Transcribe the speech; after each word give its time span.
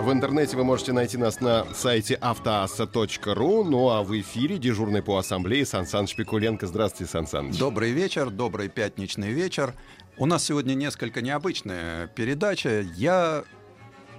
В 0.00 0.12
интернете 0.12 0.56
вы 0.56 0.64
можете 0.64 0.92
найти 0.94 1.18
нас 1.18 1.40
на 1.40 1.66
сайте 1.74 2.14
автоасса.ру. 2.14 3.64
Ну 3.64 3.90
а 3.90 4.02
в 4.02 4.18
эфире 4.18 4.56
дежурный 4.56 5.02
по 5.02 5.18
ассамблее 5.18 5.66
Сан 5.66 5.86
Саныч 5.86 6.16
Пикуленко. 6.16 6.66
Здравствуйте, 6.66 7.12
Сан 7.12 7.26
Саныч. 7.26 7.58
Добрый 7.58 7.92
вечер, 7.92 8.30
добрый 8.30 8.70
пятничный 8.70 9.30
вечер. 9.30 9.74
У 10.16 10.24
нас 10.24 10.44
сегодня 10.44 10.72
несколько 10.72 11.20
необычная 11.20 12.06
передача. 12.06 12.80
Я 12.96 13.44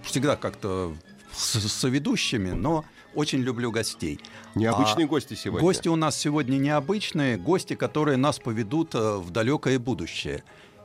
всегда 0.04 0.36
как-то 0.36 0.94
с 1.34 1.58
соведущими, 1.68 2.52
но 2.52 2.86
очень 3.16 3.40
люблю 3.40 3.72
гостей. 3.72 4.20
Необычные 4.54 5.06
А 5.06 5.10
гости 5.10 5.34
сегодня. 5.34 5.66
Гости 5.66 5.88
у 5.88 5.96
нас 5.96 6.16
сегодня 6.16 6.58
необычные, 6.58 7.38
гости, 7.38 7.74
которые 7.74 8.18
нас 8.18 8.38
поведут 8.38 8.94
э, 8.94 9.18
в 9.18 9.32
далекое 9.32 9.80
будущее. 9.80 10.44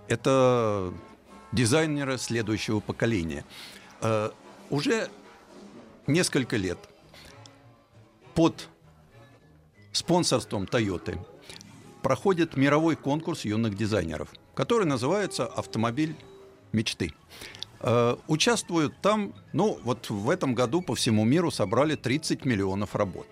Это 0.09 0.91
дизайнеры 1.53 2.17
следующего 2.17 2.81
поколения. 2.81 3.45
Уже 4.71 5.09
несколько 6.07 6.57
лет 6.57 6.79
под 8.35 8.69
спонсорством 9.93 10.65
Toyota 10.65 11.19
проходит 12.03 12.57
мировой 12.57 12.97
конкурс 12.97 13.45
юных 13.45 13.77
дизайнеров, 13.77 14.29
который 14.55 14.87
называется 14.87 15.47
«Автомобиль 15.47 16.17
мечты». 16.73 17.13
Э, 17.81 18.17
Участвуют 18.27 18.95
там, 19.01 19.35
ну 19.53 19.79
вот 19.85 20.11
в 20.11 20.31
этом 20.31 20.55
году 20.55 20.83
по 20.83 20.95
всему 20.95 21.25
миру 21.25 21.51
собрали 21.51 21.95
30 21.95 22.45
миллионов 22.45 22.95
работ. 22.97 23.27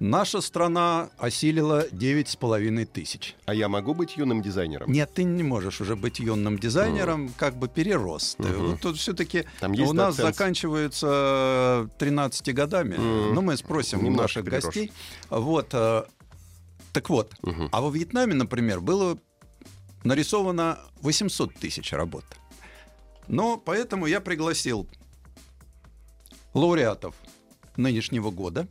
Наша 0.00 0.40
страна 0.40 1.10
осилила 1.18 1.86
9,5 1.88 2.86
тысяч. 2.86 3.36
А 3.44 3.52
я 3.52 3.68
могу 3.68 3.92
быть 3.92 4.16
юным 4.16 4.40
дизайнером? 4.40 4.90
Нет, 4.90 5.12
ты 5.12 5.24
не 5.24 5.42
можешь 5.42 5.82
уже 5.82 5.94
быть 5.94 6.18
юным 6.20 6.58
дизайнером, 6.58 7.28
как 7.36 7.56
бы 7.56 7.68
перерос. 7.68 8.34
ты. 8.38 8.48
Мгм. 8.48 8.70
Вот 8.70 8.80
тут 8.80 8.96
все-таки 8.96 9.44
у 9.60 9.66
нас 9.92 10.16
нонсенс. 10.16 10.16
заканчивается 10.36 11.90
13 11.98 12.54
годами. 12.54 12.94
Мгм. 12.96 13.34
Ну, 13.34 13.42
мы 13.42 13.58
спросим 13.58 14.06
у 14.06 14.10
наших 14.10 14.46
перерос. 14.46 14.64
гостей. 14.64 14.90
Вот. 15.28 15.68
э, 15.74 16.04
Так 16.92 17.08
вот, 17.10 17.34
Мгм. 17.42 17.68
а 17.70 17.80
во 17.82 17.90
Вьетнаме, 17.90 18.34
например, 18.34 18.80
было 18.80 19.16
нарисовано 20.02 20.78
800 21.02 21.54
тысяч 21.54 21.92
работ. 21.92 22.24
Но 23.28 23.58
поэтому 23.58 24.06
я 24.06 24.20
пригласил 24.20 24.88
лауреатов 26.54 27.14
нынешнего 27.76 28.30
года. 28.30 28.66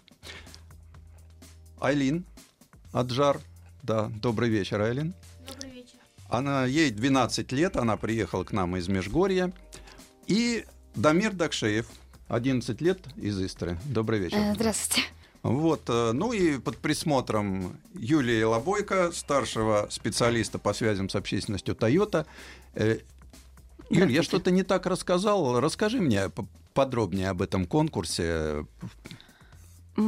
Айлин 1.79 2.25
Аджар. 2.91 3.39
Да, 3.83 4.11
добрый 4.21 4.49
вечер, 4.49 4.81
Айлин. 4.81 5.13
Добрый 5.47 5.71
вечер. 5.71 5.97
Она, 6.29 6.65
ей 6.65 6.91
12 6.91 7.51
лет, 7.51 7.77
она 7.77 7.97
приехала 7.97 8.43
к 8.43 8.51
нам 8.51 8.75
из 8.77 8.87
Межгорья. 8.87 9.51
И 10.27 10.65
Дамир 10.95 11.33
Дакшеев, 11.33 11.87
11 12.27 12.81
лет 12.81 12.99
из 13.15 13.41
Истры. 13.41 13.77
Добрый 13.85 14.19
вечер. 14.19 14.37
Э, 14.37 14.53
Здравствуйте. 14.53 15.07
Вот, 15.41 15.83
э, 15.87 16.11
ну 16.11 16.33
и 16.33 16.59
под 16.59 16.77
присмотром 16.77 17.79
Юлии 17.93 18.43
Лобойко, 18.43 19.11
старшего 19.11 19.87
специалиста 19.89 20.59
по 20.59 20.73
связям 20.73 21.09
с 21.09 21.15
общественностью 21.15 21.75
Toyota. 21.75 22.25
Э, 22.75 22.99
Юль, 23.89 24.11
я 24.11 24.21
что-то 24.21 24.51
не 24.51 24.63
так 24.63 24.85
рассказал. 24.85 25.59
Расскажи 25.59 25.99
мне 25.99 26.29
подробнее 26.73 27.29
об 27.29 27.41
этом 27.41 27.65
конкурсе. 27.65 28.65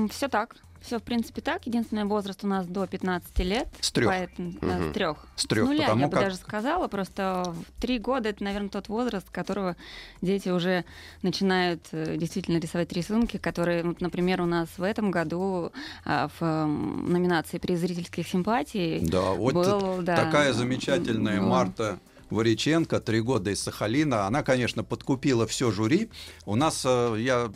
Все 0.09 0.27
так. 0.27 0.55
Все, 0.81 0.97
в 0.99 1.03
принципе, 1.03 1.41
так. 1.41 1.65
Единственный 1.67 2.05
возраст 2.05 2.43
у 2.43 2.47
нас 2.47 2.65
до 2.65 2.87
15 2.87 3.43
лет. 3.43 3.67
С 3.79 3.91
трёх. 3.91 4.09
Поэтому, 4.09 4.53
да, 4.61 4.67
Мгм. 4.77 4.89
с 4.89 4.93
трех. 4.93 5.27
С 5.35 5.45
трёх, 5.45 5.65
С 5.67 5.69
нуля, 5.69 5.81
потому 5.83 6.01
я 6.01 6.07
бы 6.07 6.11
как- 6.13 6.23
даже 6.23 6.35
сказала. 6.37 6.87
Просто 6.87 7.53
в 7.77 7.81
три 7.81 7.99
года 7.99 8.29
это, 8.29 8.43
наверное, 8.43 8.69
тот 8.69 8.89
возраст, 8.89 9.29
которого 9.29 9.75
дети 10.21 10.49
уже 10.49 10.83
начинают 11.21 11.87
э, 11.91 12.17
действительно 12.17 12.57
рисовать 12.57 12.91
рисунки, 12.93 13.37
которые, 13.37 13.83
вот, 13.83 14.01
например, 14.01 14.41
у 14.41 14.45
нас 14.45 14.69
в 14.77 14.83
этом 14.83 15.11
году 15.11 15.71
а, 16.03 16.29
в 16.39 16.65
номинации 16.65 17.57
«Приз 17.59 17.79
зрительских 17.79 18.27
симпатий» 18.27 18.99
Да, 19.01 19.31
вот 19.31 19.53
был, 19.53 20.01
да, 20.01 20.15
такая 20.15 20.51
замечательная 20.53 21.37
м, 21.37 21.47
Марта 21.47 21.99
Вариченко, 22.31 22.99
три 23.01 23.21
года 23.21 23.51
из 23.51 23.61
Сахалина. 23.61 24.25
Она, 24.25 24.41
конечно, 24.41 24.83
подкупила 24.83 25.45
все 25.45 25.69
жюри. 25.71 26.09
У 26.45 26.55
нас 26.55 26.83
э, 26.87 27.15
я... 27.19 27.51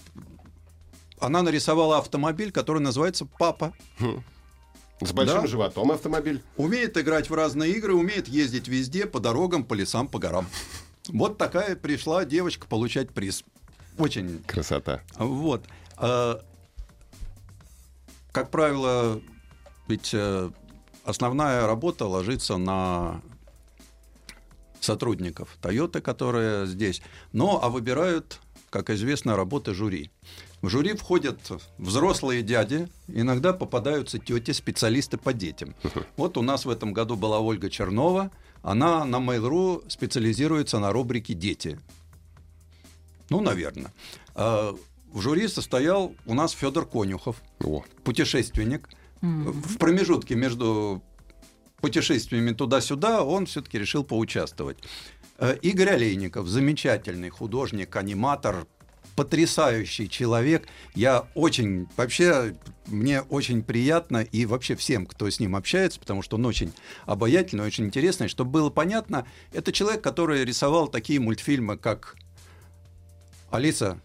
Она 1.20 1.42
нарисовала 1.42 1.98
автомобиль, 1.98 2.52
который 2.52 2.82
называется 2.82 3.26
«Папа». 3.26 3.74
С 5.02 5.12
большим 5.12 5.42
Да. 5.42 5.48
животом 5.48 5.92
автомобиль. 5.92 6.42
Умеет 6.56 6.98
играть 6.98 7.30
в 7.30 7.34
разные 7.34 7.74
игры, 7.74 7.94
умеет 7.94 8.28
ездить 8.30 8.68
везде, 8.70 9.06
по 9.06 9.20
дорогам, 9.20 9.64
по 9.66 9.74
лесам, 9.74 10.08
по 10.08 10.20
горам. 10.20 10.48
Вот 11.10 11.38
такая 11.38 11.76
пришла 11.76 12.26
девочка 12.26 12.66
получать 12.66 13.12
приз. 13.12 13.44
Очень 14.00 14.42
Красота. 14.48 15.02
вот. 15.18 15.66
А, 15.98 16.42
Как 18.32 18.50
правило, 18.50 19.22
ведь 19.88 20.12
э, 20.14 20.50
основная 21.04 21.68
работа 21.68 22.06
ложится 22.08 22.58
на 22.58 23.22
сотрудников 24.80 25.58
Toyota, 25.62 26.02
которые 26.02 26.66
здесь. 26.68 27.02
Но 27.34 27.64
а 27.64 27.70
выбирают, 27.70 28.40
как 28.72 28.90
известно, 28.90 29.36
работы 29.36 29.74
жюри. 29.74 30.10
В 30.66 30.70
жюри 30.70 30.96
входят 30.96 31.38
взрослые 31.78 32.42
дяди, 32.42 32.88
иногда 33.08 33.54
попадаются 33.54 34.18
тети, 34.18 34.50
специалисты 34.50 35.16
по 35.16 35.32
детям. 35.32 35.76
Вот 36.18 36.40
у 36.40 36.42
нас 36.42 36.66
в 36.66 36.72
этом 36.72 36.92
году 36.92 37.16
была 37.16 37.40
Ольга 37.40 37.70
Чернова. 37.70 38.32
Она 38.64 39.06
на 39.06 39.18
Mail.ru 39.18 39.88
специализируется 39.92 40.80
на 40.80 40.92
рубрике 40.92 41.36
«Дети». 41.36 41.80
Ну, 43.30 43.42
наверное. 43.42 43.94
А, 44.34 44.76
В 45.14 45.22
жюри 45.22 45.48
состоял 45.48 46.16
у 46.26 46.34
нас 46.34 46.54
Федор 46.54 46.88
Конюхов, 46.88 47.44
О, 47.64 47.84
путешественник. 48.04 48.90
В 49.22 49.78
промежутке 49.78 50.34
между 50.34 51.04
путешествиями 51.80 52.54
туда-сюда 52.54 53.24
он 53.24 53.46
все-таки 53.46 53.78
решил 53.78 54.04
поучаствовать. 54.04 54.80
Э, 55.38 55.56
Игорь 55.62 55.90
Олейников, 55.90 56.48
замечательный 56.48 57.30
художник, 57.30 57.96
аниматор, 57.96 58.66
потрясающий 59.16 60.10
человек. 60.10 60.68
Я 60.94 61.26
очень, 61.36 61.88
вообще, 61.98 62.56
мне 62.88 63.22
очень 63.22 63.64
приятно 63.64 64.18
и 64.18 64.46
вообще 64.46 64.76
всем, 64.76 65.06
кто 65.06 65.30
с 65.30 65.40
ним 65.40 65.56
общается, 65.56 66.00
потому 66.00 66.22
что 66.22 66.36
он 66.38 66.46
очень 66.46 66.74
обаятельный, 67.06 67.66
очень 67.66 67.86
интересный. 67.86 68.28
Чтобы 68.28 68.52
было 68.52 68.70
понятно, 68.70 69.26
это 69.54 69.72
человек, 69.72 70.02
который 70.02 70.44
рисовал 70.44 70.88
такие 70.88 71.20
мультфильмы, 71.20 71.78
как 71.78 72.16
Алиса 73.52 74.00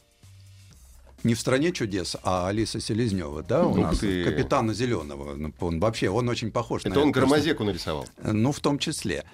не 1.22 1.34
в 1.34 1.41
стране 1.41 1.72
чудес, 1.72 2.16
а 2.22 2.48
Алиса 2.48 2.81
Селезнева, 2.81 3.42
да, 3.42 3.66
у 3.66 3.72
Ух 3.72 3.77
нас 3.78 3.98
ты. 3.98 4.25
капитана 4.25 4.72
Зеленого. 4.72 5.53
Он 5.60 5.81
вообще, 5.81 6.09
он 6.09 6.28
очень 6.28 6.50
похож 6.50 6.84
на 6.84 6.88
это 6.88 7.00
он 7.00 7.10
этого 7.10 7.27
громозеку 7.27 7.65
нарисовал. 7.65 8.06
ну, 8.22 8.53
в 8.53 8.60
том 8.60 8.78
числе. 8.78 9.25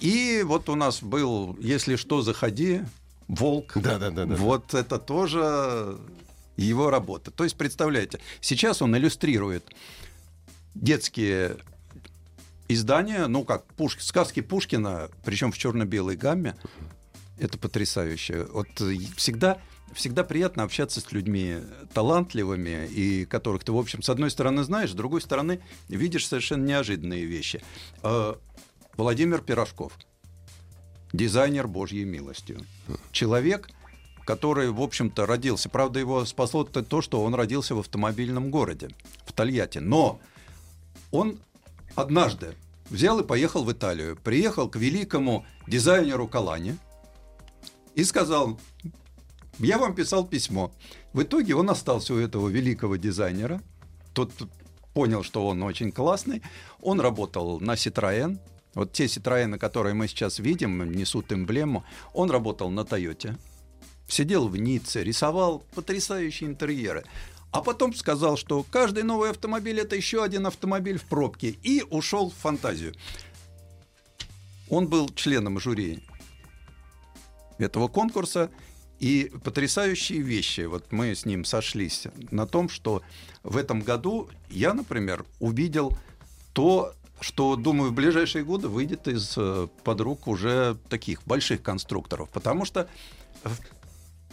И 0.00 0.42
вот 0.44 0.68
у 0.70 0.74
нас 0.74 1.02
был, 1.02 1.56
если 1.60 1.96
что, 1.96 2.22
заходи, 2.22 2.80
волк. 3.28 3.72
Да-да-да-да. 3.76 4.34
Вот 4.36 4.74
это 4.74 4.98
тоже 4.98 5.98
его 6.56 6.90
работа. 6.90 7.30
То 7.30 7.44
есть, 7.44 7.56
представляете, 7.56 8.20
сейчас 8.40 8.82
он 8.82 8.96
иллюстрирует 8.96 9.64
детские 10.74 11.56
издания, 12.68 13.26
ну 13.26 13.44
как 13.44 13.64
Пуш... 13.74 13.98
сказки 14.00 14.40
Пушкина, 14.40 15.10
причем 15.24 15.52
в 15.52 15.58
черно-белой 15.58 16.16
гамме. 16.16 16.56
Это 17.38 17.58
потрясающе. 17.58 18.46
Вот 18.52 18.68
всегда, 19.16 19.58
всегда 19.92 20.22
приятно 20.22 20.62
общаться 20.62 21.00
с 21.00 21.10
людьми 21.10 21.56
талантливыми, 21.92 22.86
и 22.86 23.24
которых 23.24 23.64
ты, 23.64 23.72
в 23.72 23.78
общем, 23.78 24.02
с 24.02 24.08
одной 24.08 24.30
стороны 24.30 24.62
знаешь, 24.62 24.92
с 24.92 24.94
другой 24.94 25.20
стороны 25.20 25.60
видишь 25.88 26.28
совершенно 26.28 26.64
неожиданные 26.64 27.24
вещи. 27.24 27.60
Э, 28.04 28.34
Владимир 28.96 29.40
Пирожков, 29.40 29.92
дизайнер 31.14 31.68
Божьей 31.68 32.04
милостью. 32.04 32.60
Человек, 33.12 33.70
который, 34.24 34.70
в 34.70 34.82
общем-то, 34.82 35.26
родился. 35.26 35.68
Правда, 35.68 36.00
его 36.00 36.24
спасло 36.24 36.64
то, 36.64 36.82
то, 36.82 37.00
что 37.00 37.22
он 37.22 37.34
родился 37.34 37.74
в 37.74 37.78
автомобильном 37.78 38.50
городе, 38.50 38.90
в 39.24 39.32
Тольятти. 39.32 39.78
Но 39.78 40.20
он 41.12 41.38
однажды 41.94 42.54
взял 42.90 43.20
и 43.20 43.24
поехал 43.24 43.64
в 43.64 43.72
Италию. 43.72 44.18
Приехал 44.22 44.68
к 44.68 44.76
великому 44.76 45.46
дизайнеру 45.68 46.26
Калани 46.26 46.76
и 47.94 48.02
сказал, 48.02 48.58
я 49.58 49.78
вам 49.78 49.94
писал 49.94 50.26
письмо. 50.26 50.72
В 51.12 51.22
итоге 51.22 51.54
он 51.54 51.70
остался 51.70 52.14
у 52.14 52.18
этого 52.18 52.48
великого 52.48 52.96
дизайнера, 52.96 53.62
тот 54.12 54.32
понял, 54.94 55.22
что 55.22 55.46
он 55.46 55.62
очень 55.62 55.92
классный. 55.92 56.42
Он 56.80 57.00
работал 57.00 57.60
на 57.60 57.74
Citroën. 57.74 58.38
Вот 58.74 58.92
те 58.92 59.04
Citroёны, 59.04 59.58
которые 59.58 59.94
мы 59.94 60.08
сейчас 60.08 60.38
видим, 60.38 60.92
несут 60.92 61.32
эмблему. 61.32 61.84
Он 62.12 62.30
работал 62.30 62.70
на 62.70 62.84
Тойоте. 62.84 63.36
Сидел 64.08 64.48
в 64.48 64.56
Ницце, 64.56 65.02
рисовал 65.02 65.64
потрясающие 65.74 66.48
интерьеры. 66.50 67.04
А 67.52 67.62
потом 67.62 67.94
сказал, 67.94 68.36
что 68.36 68.64
каждый 68.68 69.04
новый 69.04 69.30
автомобиль 69.30 69.78
это 69.80 69.94
еще 69.94 70.24
один 70.24 70.46
автомобиль 70.46 70.98
в 70.98 71.04
пробке. 71.04 71.50
И 71.62 71.84
ушел 71.88 72.30
в 72.30 72.34
фантазию. 72.34 72.94
Он 74.68 74.88
был 74.88 75.08
членом 75.10 75.60
жюри 75.60 76.02
этого 77.58 77.88
конкурса. 77.88 78.50
И 78.98 79.30
потрясающие 79.42 80.20
вещи. 80.20 80.62
Вот 80.62 80.90
мы 80.90 81.14
с 81.14 81.24
ним 81.26 81.44
сошлись 81.44 82.06
на 82.30 82.46
том, 82.46 82.68
что 82.68 83.02
в 83.42 83.56
этом 83.56 83.82
году 83.82 84.30
я, 84.48 84.72
например, 84.72 85.24
увидел 85.40 85.96
то, 86.52 86.94
что, 87.24 87.56
думаю, 87.56 87.90
в 87.90 87.94
ближайшие 87.94 88.44
годы 88.44 88.68
выйдет 88.68 89.08
из 89.08 89.32
э, 89.38 89.66
подруг 89.82 90.28
уже 90.28 90.76
таких 90.90 91.24
больших 91.24 91.62
конструкторов. 91.62 92.28
Потому 92.28 92.66
что 92.66 92.86
в 93.44 93.56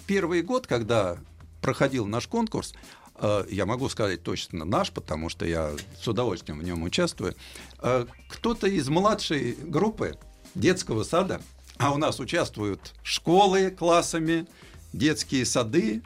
первый 0.06 0.42
год, 0.42 0.68
когда 0.68 1.18
проходил 1.62 2.06
наш 2.06 2.28
конкурс, 2.28 2.74
э, 3.16 3.46
я 3.50 3.66
могу 3.66 3.88
сказать 3.88 4.24
точно 4.24 4.66
наш, 4.66 4.92
потому 4.92 5.30
что 5.30 5.46
я 5.46 5.72
с 6.02 6.06
удовольствием 6.06 6.60
в 6.60 6.64
нем 6.64 6.84
участвую, 6.84 7.36
э, 7.80 8.08
кто-то 8.28 8.68
из 8.68 8.90
младшей 8.90 9.54
группы 9.54 10.18
детского 10.54 11.04
сада 11.04 11.42
а 11.78 11.94
у 11.94 11.98
нас 11.98 12.20
участвуют 12.20 12.94
школы 13.02 13.72
классами, 13.72 14.46
детские 14.94 15.48
сады. 15.48 16.04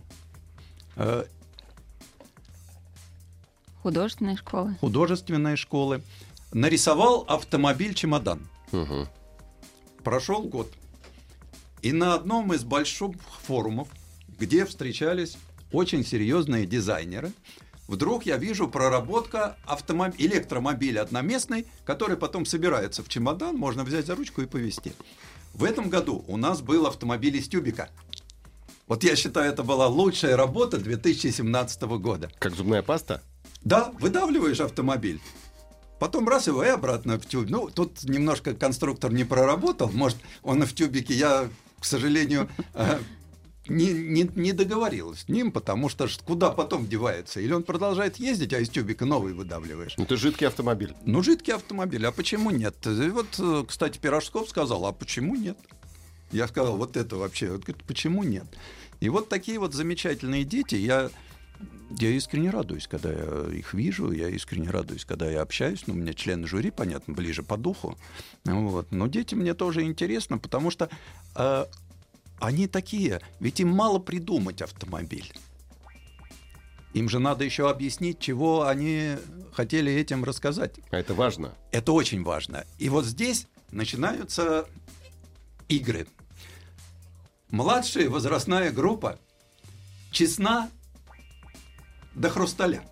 Художественные 3.81 4.37
школы. 4.37 4.77
Художественные 4.79 5.57
школы. 5.57 6.01
Нарисовал 6.53 7.25
автомобиль-чемодан. 7.27 8.47
Угу. 8.71 9.07
Прошел 10.03 10.43
год. 10.43 10.71
И 11.81 11.91
на 11.91 12.13
одном 12.13 12.53
из 12.53 12.63
больших 12.63 13.11
форумов, 13.43 13.87
где 14.39 14.65
встречались 14.65 15.37
очень 15.71 16.05
серьезные 16.05 16.65
дизайнеры, 16.65 17.31
вдруг 17.87 18.25
я 18.25 18.37
вижу 18.37 18.67
проработка 18.67 19.57
автомоб... 19.65 20.15
электромобиля 20.17 21.01
одноместный, 21.01 21.67
который 21.83 22.17
потом 22.17 22.45
собирается 22.45 23.03
в 23.03 23.09
чемодан, 23.09 23.55
можно 23.55 23.83
взять 23.83 24.07
за 24.07 24.15
ручку 24.15 24.41
и 24.41 24.45
повезти. 24.45 24.93
В 25.53 25.63
этом 25.63 25.89
году 25.89 26.25
у 26.27 26.37
нас 26.37 26.61
был 26.61 26.85
автомобиль 26.85 27.37
из 27.37 27.47
тюбика. 27.47 27.89
Вот 28.87 29.03
я 29.03 29.15
считаю, 29.15 29.51
это 29.51 29.63
была 29.63 29.87
лучшая 29.87 30.37
работа 30.37 30.77
2017 30.77 31.81
года. 31.99 32.29
Как 32.39 32.55
зубная 32.55 32.83
паста? 32.83 33.21
Да, 33.63 33.91
выдавливаешь 33.99 34.59
автомобиль. 34.59 35.19
Потом 35.99 36.27
раз 36.27 36.47
его 36.47 36.63
и 36.63 36.67
обратно 36.67 37.17
в 37.17 37.25
тюбик. 37.25 37.49
Ну, 37.49 37.69
тут 37.69 38.03
немножко 38.03 38.53
конструктор 38.53 39.11
не 39.13 39.23
проработал. 39.23 39.89
Может, 39.91 40.17
он 40.43 40.63
в 40.63 40.73
тюбике, 40.73 41.13
я, 41.13 41.49
к 41.79 41.85
сожалению, 41.85 42.49
э, 42.73 42.99
не, 43.67 43.93
не, 43.93 44.29
не 44.35 44.51
договорилась 44.51 45.21
с 45.21 45.29
ним, 45.29 45.51
потому 45.51 45.89
что 45.89 46.07
куда 46.25 46.51
потом 46.51 46.87
девается? 46.87 47.39
Или 47.39 47.53
он 47.53 47.63
продолжает 47.63 48.17
ездить, 48.17 48.53
а 48.53 48.59
из 48.59 48.69
тюбика 48.69 49.05
новый 49.05 49.33
выдавливаешь? 49.33 49.95
Ну, 49.97 50.03
это 50.03 50.17
жидкий 50.17 50.47
автомобиль. 50.47 50.93
Ну, 51.05 51.23
жидкий 51.23 51.53
автомобиль, 51.53 52.05
а 52.05 52.11
почему 52.11 52.51
нет? 52.51 52.75
И 52.85 53.09
вот, 53.09 53.27
э, 53.39 53.63
кстати, 53.67 53.97
Пирожков 53.97 54.49
сказал, 54.49 54.85
а 54.85 54.91
почему 54.91 55.35
нет? 55.35 55.57
Я 56.31 56.47
сказал, 56.47 56.77
вот 56.77 56.97
это 56.97 57.15
вообще, 57.15 57.51
вот, 57.51 57.63
почему 57.87 58.23
нет? 58.23 58.45
И 58.99 59.09
вот 59.09 59.29
такие 59.29 59.59
вот 59.59 59.73
замечательные 59.73 60.43
дети, 60.43 60.75
я, 60.75 61.09
я 61.91 62.09
искренне 62.09 62.49
радуюсь, 62.49 62.87
когда 62.87 63.11
я 63.11 63.57
их 63.57 63.73
вижу, 63.73 64.11
я 64.11 64.29
искренне 64.29 64.69
радуюсь, 64.69 65.05
когда 65.05 65.29
я 65.29 65.41
общаюсь, 65.41 65.85
ну, 65.87 65.93
у 65.93 65.97
меня 65.97 66.13
члены 66.13 66.47
жюри, 66.47 66.71
понятно, 66.71 67.13
ближе 67.13 67.43
по 67.43 67.57
духу, 67.57 67.97
вот, 68.43 68.91
но 68.91 69.07
дети 69.07 69.35
мне 69.35 69.53
тоже 69.53 69.83
интересно, 69.83 70.37
потому 70.37 70.71
что 70.71 70.89
э, 71.35 71.65
они 72.39 72.67
такие, 72.67 73.21
ведь 73.39 73.59
им 73.59 73.69
мало 73.69 73.99
придумать 73.99 74.61
автомобиль. 74.61 75.31
Им 76.93 77.09
же 77.09 77.19
надо 77.19 77.43
еще 77.43 77.69
объяснить, 77.69 78.19
чего 78.19 78.65
они 78.65 79.17
хотели 79.51 79.91
этим 79.91 80.23
рассказать. 80.23 80.79
А 80.91 80.97
это 80.97 81.13
важно. 81.13 81.53
Это 81.71 81.91
очень 81.91 82.23
важно. 82.23 82.65
И 82.77 82.87
вот 82.87 83.05
здесь 83.05 83.47
начинаются 83.71 84.65
игры. 85.67 86.07
Младшая 87.49 88.09
возрастная 88.09 88.71
группа 88.71 89.19
честна 90.11 90.69
до 92.15 92.29
хрусталя. 92.29 92.83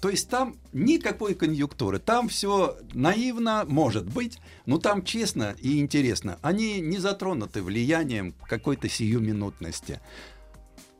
То 0.00 0.10
есть 0.10 0.28
там 0.28 0.56
никакой 0.74 1.34
конъюнктуры, 1.34 1.98
там 1.98 2.28
все 2.28 2.76
наивно, 2.92 3.64
может 3.66 4.04
быть, 4.04 4.38
но 4.66 4.76
там 4.76 5.02
честно 5.02 5.56
и 5.58 5.78
интересно. 5.80 6.38
Они 6.42 6.80
не 6.80 6.98
затронуты 6.98 7.62
влиянием 7.62 8.34
какой-то 8.46 8.86
сиюминутности. 8.86 10.02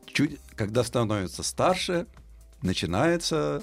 Чуть, 0.07 0.39
когда 0.55 0.83
становятся 0.83 1.43
старше, 1.43 2.07
начинается 2.63 3.61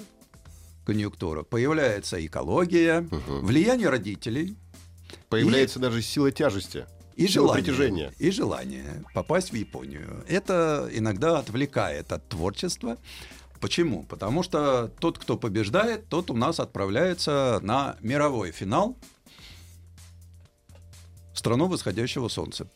конъюнктура. 0.85 1.43
Появляется 1.43 2.25
экология, 2.25 3.01
угу. 3.01 3.45
влияние 3.45 3.89
родителей. 3.89 4.55
Появляется 5.27 5.79
и, 5.79 5.81
даже 5.81 6.01
сила 6.01 6.31
тяжести. 6.31 6.85
И 7.15 7.27
желание, 7.27 7.63
притяжения. 7.63 8.13
и 8.19 8.31
желание 8.31 9.03
попасть 9.13 9.51
в 9.51 9.55
Японию. 9.55 10.23
Это 10.27 10.89
иногда 10.91 11.39
отвлекает 11.39 12.11
от 12.11 12.27
творчества. 12.29 12.97
Почему? 13.59 14.03
Потому 14.03 14.43
что 14.43 14.91
тот, 14.99 15.17
кто 15.17 15.37
побеждает, 15.37 16.09
тот 16.09 16.29
у 16.31 16.35
нас 16.35 16.59
отправляется 16.59 17.59
на 17.61 17.95
мировой 18.01 18.51
финал 18.51 18.97
страну 21.33 21.67
восходящего 21.67 22.27
солнца. 22.27 22.67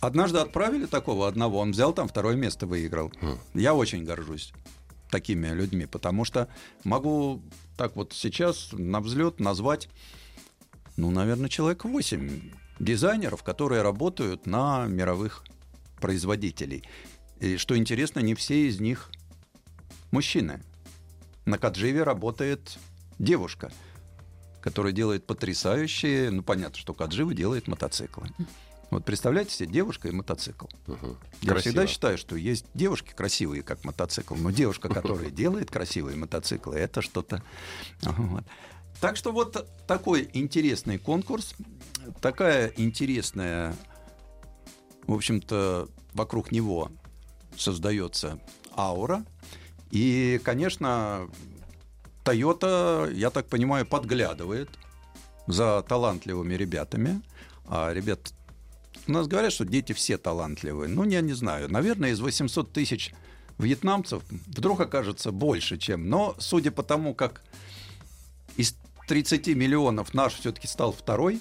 Однажды 0.00 0.38
отправили 0.38 0.86
такого 0.86 1.28
одного, 1.28 1.58
он 1.58 1.72
взял 1.72 1.92
там 1.92 2.08
второе 2.08 2.36
место, 2.36 2.66
выиграл. 2.66 3.08
Mm. 3.20 3.38
Я 3.54 3.74
очень 3.74 4.04
горжусь 4.04 4.52
такими 5.10 5.48
людьми, 5.48 5.86
потому 5.86 6.24
что 6.24 6.48
могу 6.84 7.42
так 7.76 7.94
вот 7.96 8.12
сейчас 8.12 8.70
на 8.72 9.00
взлет 9.00 9.40
назвать, 9.40 9.88
ну, 10.96 11.10
наверное, 11.10 11.48
человек 11.48 11.84
8 11.84 12.50
дизайнеров, 12.84 13.42
которые 13.42 13.82
работают 13.82 14.46
на 14.46 14.86
мировых 14.86 15.44
производителей. 16.00 16.84
И 17.40 17.56
что 17.56 17.76
интересно, 17.76 18.20
не 18.20 18.34
все 18.34 18.68
из 18.68 18.78
них 18.78 19.10
мужчины. 20.10 20.62
На 21.46 21.58
Кадживе 21.58 22.02
работает 22.02 22.78
девушка, 23.18 23.72
которая 24.60 24.92
делает 24.92 25.26
потрясающие... 25.26 26.30
Ну, 26.30 26.42
понятно, 26.42 26.78
что 26.78 26.94
Каджива 26.94 27.34
делает 27.34 27.68
мотоциклы. 27.68 28.28
Вот 28.90 29.04
представляете 29.04 29.52
себе 29.52 29.72
девушка 29.72 30.08
и 30.08 30.12
мотоцикл. 30.12 30.66
Угу. 30.86 31.16
Я 31.42 31.50
Красиво. 31.50 31.58
всегда 31.58 31.86
считаю, 31.86 32.16
что 32.16 32.36
есть 32.36 32.66
девушки 32.74 33.12
красивые, 33.12 33.62
как 33.62 33.82
мотоцикл, 33.84 34.36
но 34.36 34.50
девушка, 34.50 34.88
которая 34.88 35.30
делает 35.32 35.70
красивые 35.70 36.16
мотоциклы, 36.16 36.76
это 36.76 37.02
что-то. 37.02 37.42
Вот. 38.02 38.44
Так 39.04 39.18
что 39.18 39.32
вот 39.32 39.68
такой 39.86 40.30
интересный 40.32 40.96
конкурс, 40.96 41.54
такая 42.22 42.72
интересная, 42.78 43.76
в 45.06 45.12
общем-то, 45.12 45.90
вокруг 46.14 46.50
него 46.50 46.90
создается 47.54 48.40
аура. 48.74 49.26
И, 49.90 50.40
конечно, 50.42 51.28
Toyota, 52.24 53.12
я 53.12 53.28
так 53.28 53.46
понимаю, 53.46 53.84
подглядывает 53.84 54.70
за 55.46 55.84
талантливыми 55.86 56.54
ребятами. 56.54 57.20
А 57.66 57.92
ребят, 57.92 58.32
у 59.06 59.12
нас 59.12 59.26
говорят, 59.26 59.52
что 59.52 59.66
дети 59.66 59.92
все 59.92 60.16
талантливые. 60.16 60.88
Ну, 60.88 61.04
я 61.04 61.20
не 61.20 61.34
знаю. 61.34 61.70
Наверное, 61.70 62.12
из 62.12 62.20
800 62.20 62.72
тысяч 62.72 63.12
вьетнамцев 63.58 64.22
вдруг 64.30 64.80
окажется 64.80 65.30
больше, 65.30 65.76
чем. 65.76 66.08
Но, 66.08 66.34
судя 66.38 66.70
по 66.70 66.82
тому, 66.82 67.12
как 67.14 67.42
из 68.56 68.74
30 69.06 69.48
миллионов 69.48 70.14
наш 70.14 70.34
все-таки 70.34 70.66
стал 70.66 70.92
второй, 70.92 71.40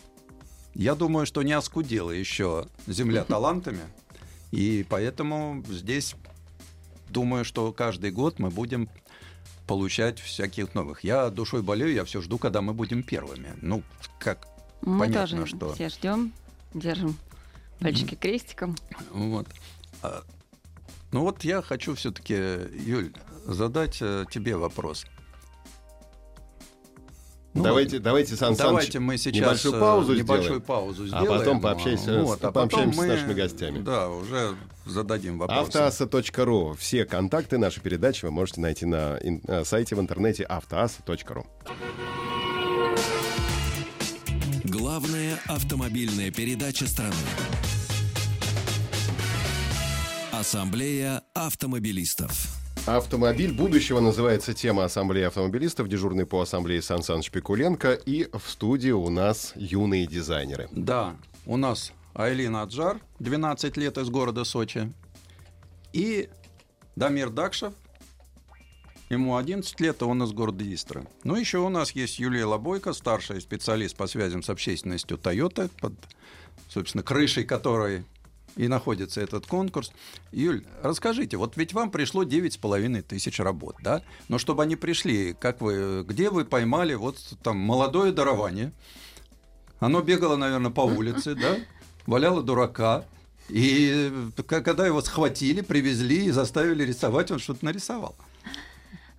я 0.73 0.95
думаю, 0.95 1.25
что 1.25 1.43
не 1.43 1.53
оскудела 1.53 2.11
еще 2.11 2.67
земля 2.87 3.23
талантами. 3.23 3.81
И 4.51 4.85
поэтому 4.89 5.63
здесь 5.69 6.15
думаю, 7.09 7.45
что 7.45 7.71
каждый 7.71 8.11
год 8.11 8.39
мы 8.39 8.49
будем 8.49 8.89
получать 9.67 10.19
всяких 10.19 10.73
новых. 10.73 11.03
Я 11.03 11.29
душой 11.29 11.61
болею, 11.61 11.93
я 11.93 12.03
все 12.05 12.21
жду, 12.21 12.37
когда 12.37 12.61
мы 12.61 12.73
будем 12.73 13.03
первыми. 13.03 13.53
Ну, 13.61 13.83
как 14.19 14.47
мы 14.81 14.99
понятно, 14.99 15.37
тоже 15.39 15.55
что... 15.55 15.73
все 15.73 15.89
ждем, 15.89 16.33
держим 16.73 17.17
пальчики 17.79 18.13
mm-hmm. 18.13 18.19
крестиком. 18.19 18.75
Вот. 19.11 19.47
А, 20.01 20.23
ну 21.11 21.21
вот 21.21 21.43
я 21.43 21.61
хочу 21.61 21.95
все-таки, 21.95 22.33
Юль, 22.85 23.13
задать 23.45 23.97
э, 24.01 24.25
тебе 24.29 24.57
вопрос. 24.57 25.05
Ну, 27.53 27.61
давайте, 27.63 27.99
давайте, 27.99 28.35
Сан 28.35 28.55
Давайте 28.55 28.93
Саныч, 28.93 29.05
мы 29.05 29.17
сейчас 29.17 29.35
небольшую 29.41 29.75
э, 29.75 29.79
паузу 29.79 30.13
небольшую 30.15 30.43
сделаем. 30.43 30.61
паузу 30.63 31.03
А 31.03 31.07
сделаем. 31.07 31.39
потом 31.39 31.61
пообщаемся 31.61 32.25
с- 32.25 32.31
а 32.31 32.37
потом 32.37 32.53
пообщаемся 32.53 32.93
с 32.95 32.97
мы, 32.97 33.07
нашими 33.07 33.33
гостями. 33.33 33.79
Да, 33.81 34.09
уже 34.09 34.55
зададим 34.87 35.37
вопросы. 35.37 35.77
Автоаса.ру. 35.77 36.75
Все 36.79 37.05
контакты 37.05 37.59
нашей 37.59 37.81
передачи 37.81 38.25
вы 38.25 38.31
можете 38.31 38.59
найти 38.59 38.85
на 38.87 39.19
э, 39.21 39.63
сайте 39.65 39.95
в 39.95 39.99
интернете 39.99 40.43
автоаса.ру. 40.45 41.45
Главная 44.63 45.37
автомобильная 45.47 46.31
передача 46.31 46.87
страны. 46.87 47.13
Ассамблея 50.31 51.21
автомобилистов. 51.35 52.31
Автомобиль 52.85 53.53
будущего 53.53 54.01
называется 54.01 54.53
тема 54.53 54.83
Ассамблеи 54.83 55.23
автомобилистов, 55.23 55.87
дежурный 55.87 56.25
по 56.25 56.41
Ассамблее 56.41 56.81
Сан 56.81 57.01
Саныч 57.01 57.31
Пикуленко. 57.31 57.93
И 57.93 58.27
в 58.33 58.49
студии 58.49 58.91
у 58.91 59.09
нас 59.09 59.53
юные 59.55 60.05
дизайнеры. 60.05 60.67
Да, 60.73 61.15
у 61.45 61.55
нас 61.55 61.93
Айлин 62.13 62.57
Аджар, 62.57 62.99
12 63.19 63.77
лет 63.77 63.97
из 63.97 64.09
города 64.09 64.43
Сочи, 64.43 64.91
и 65.93 66.27
Дамир 66.97 67.29
Дакшев, 67.29 67.73
ему 69.09 69.37
11 69.37 69.79
лет, 69.79 70.01
а 70.01 70.05
он 70.05 70.21
из 70.21 70.33
города 70.33 70.65
Истра. 70.73 71.05
Ну, 71.23 71.37
еще 71.37 71.59
у 71.59 71.69
нас 71.69 71.91
есть 71.91 72.19
Юлия 72.19 72.43
Лобойко, 72.43 72.91
старший 72.91 73.39
специалист 73.39 73.95
по 73.95 74.07
связям 74.07 74.43
с 74.43 74.49
общественностью 74.49 75.17
Toyota, 75.17 75.71
под, 75.79 75.93
собственно, 76.67 77.01
крышей 77.01 77.45
которой 77.45 78.03
и 78.55 78.67
находится 78.67 79.21
этот 79.21 79.47
конкурс. 79.47 79.91
Юль, 80.31 80.63
расскажите, 80.81 81.37
вот 81.37 81.57
ведь 81.57 81.73
вам 81.73 81.89
пришло 81.91 82.23
9,5 82.23 83.01
тысяч 83.01 83.39
работ, 83.39 83.75
да? 83.81 84.01
Но 84.29 84.37
чтобы 84.37 84.63
они 84.63 84.75
пришли, 84.75 85.33
как 85.33 85.61
вы, 85.61 86.03
где 86.03 86.29
вы 86.29 86.45
поймали 86.45 86.93
вот 86.93 87.17
там 87.41 87.57
молодое 87.57 88.11
дарование? 88.11 88.71
Оно 89.79 90.01
бегало, 90.01 90.35
наверное, 90.37 90.71
по 90.71 90.81
улице, 90.81 91.35
да? 91.35 91.57
Валяло 92.05 92.41
дурака. 92.43 93.05
И 93.49 94.11
к- 94.47 94.61
когда 94.61 94.85
его 94.87 95.01
схватили, 95.01 95.61
привезли 95.61 96.25
и 96.25 96.31
заставили 96.31 96.83
рисовать, 96.85 97.31
он 97.31 97.39
что-то 97.39 97.65
нарисовал. 97.65 98.15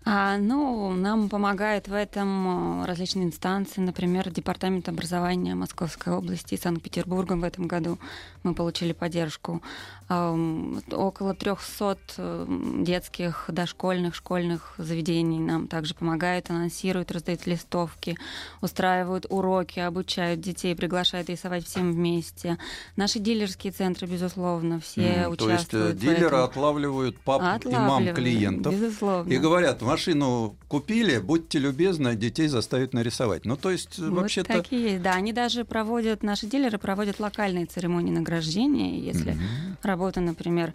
А, 0.06 0.36
ну, 0.36 0.92
нам 0.92 1.30
помогают 1.30 1.88
в 1.88 1.94
этом 1.94 2.82
э, 2.82 2.86
различные 2.86 3.24
инстанции, 3.24 3.80
например, 3.80 4.28
Департамент 4.30 4.86
образования 4.90 5.54
Московской 5.54 6.12
области 6.12 6.54
и 6.54 6.58
Санкт-Петербурга 6.58 7.32
в 7.34 7.42
этом 7.42 7.66
году 7.66 7.98
мы 8.42 8.54
получили 8.54 8.92
поддержку. 8.92 9.62
Ам, 10.08 10.82
Около 10.92 11.32
300 11.34 11.98
э, 12.18 12.46
детских, 12.80 13.46
дошкольных, 13.48 14.14
школьных 14.14 14.74
заведений 14.76 15.38
нам 15.38 15.68
также 15.68 15.94
помогают, 15.94 16.50
анонсируют, 16.50 17.10
раздают 17.10 17.46
листовки, 17.46 18.18
устраивают 18.60 19.24
уроки, 19.30 19.80
обучают 19.80 20.40
детей, 20.42 20.76
приглашают 20.76 21.30
рисовать 21.30 21.64
всем 21.64 21.92
вместе. 21.92 22.58
Наши 22.96 23.20
дилерские 23.20 23.72
центры, 23.72 24.06
безусловно, 24.06 24.80
все 24.80 25.00
М, 25.00 25.36
То 25.36 25.48
есть 25.48 25.72
э, 25.72 25.78
участвуют 25.78 25.96
дилеры 25.96 26.26
этом. 26.26 26.42
отлавливают 26.44 27.18
пап 27.20 27.64
и 27.64 27.70
мам 27.70 28.12
клиентов. 28.14 28.74
Безусловно. 28.74 29.32
И 29.32 29.38
говорят, 29.38 29.80
машину 29.94 30.56
купили, 30.68 31.18
будьте 31.18 31.58
любезны, 31.58 32.14
детей 32.16 32.48
заставить 32.48 32.92
нарисовать. 32.92 33.44
Ну, 33.44 33.56
то 33.56 33.70
есть, 33.70 33.98
Вот 33.98 34.10
вообще-то... 34.10 34.52
так 34.52 34.72
и 34.72 34.76
есть, 34.76 35.02
да. 35.02 35.14
Они 35.14 35.32
даже 35.32 35.64
проводят, 35.64 36.22
наши 36.22 36.46
дилеры 36.46 36.78
проводят 36.78 37.20
локальные 37.20 37.66
церемонии 37.66 38.12
награждения. 38.12 39.00
Если 39.00 39.32
Мгм. 39.32 39.78
работа, 39.82 40.20
например, 40.20 40.74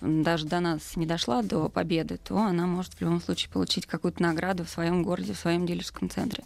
даже 0.00 0.46
до 0.46 0.60
нас 0.60 0.96
не 0.96 1.06
дошла 1.06 1.42
до 1.42 1.68
победы, 1.68 2.18
то 2.22 2.38
она 2.38 2.66
может 2.66 2.94
в 2.94 3.00
любом 3.00 3.20
случае 3.20 3.50
получить 3.50 3.86
какую-то 3.86 4.22
награду 4.22 4.64
в 4.64 4.70
своем 4.70 5.02
городе, 5.02 5.32
в 5.32 5.38
своем 5.38 5.66
дилерском 5.66 6.10
центре. 6.10 6.44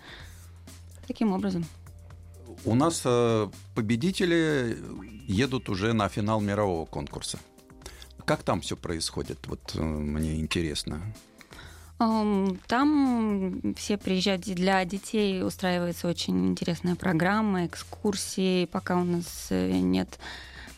Таким 1.06 1.32
образом. 1.32 1.64
У 2.64 2.75
нас 2.75 3.02
э, 3.04 3.49
победители 3.75 4.76
едут 5.26 5.68
уже 5.68 5.92
на 5.92 6.08
финал 6.08 6.40
мирового 6.40 6.87
конкурса. 6.87 7.38
Как 8.25 8.42
там 8.42 8.61
все 8.61 8.76
происходит? 8.76 9.47
Вот 9.47 9.75
э, 9.75 9.80
мне 9.82 10.40
интересно. 10.40 11.00
Ам, 11.99 12.59
Там 12.69 13.75
все 13.76 13.97
приезжают 13.97 14.43
для 14.43 14.85
детей, 14.85 15.43
устраивается 15.43 16.07
очень 16.07 16.49
интересная 16.49 16.95
программа, 16.95 17.67
экскурсии, 17.67 18.67
пока 18.67 18.97
у 18.97 19.05
нас 19.05 19.49
э, 19.50 19.73
нет 19.81 20.19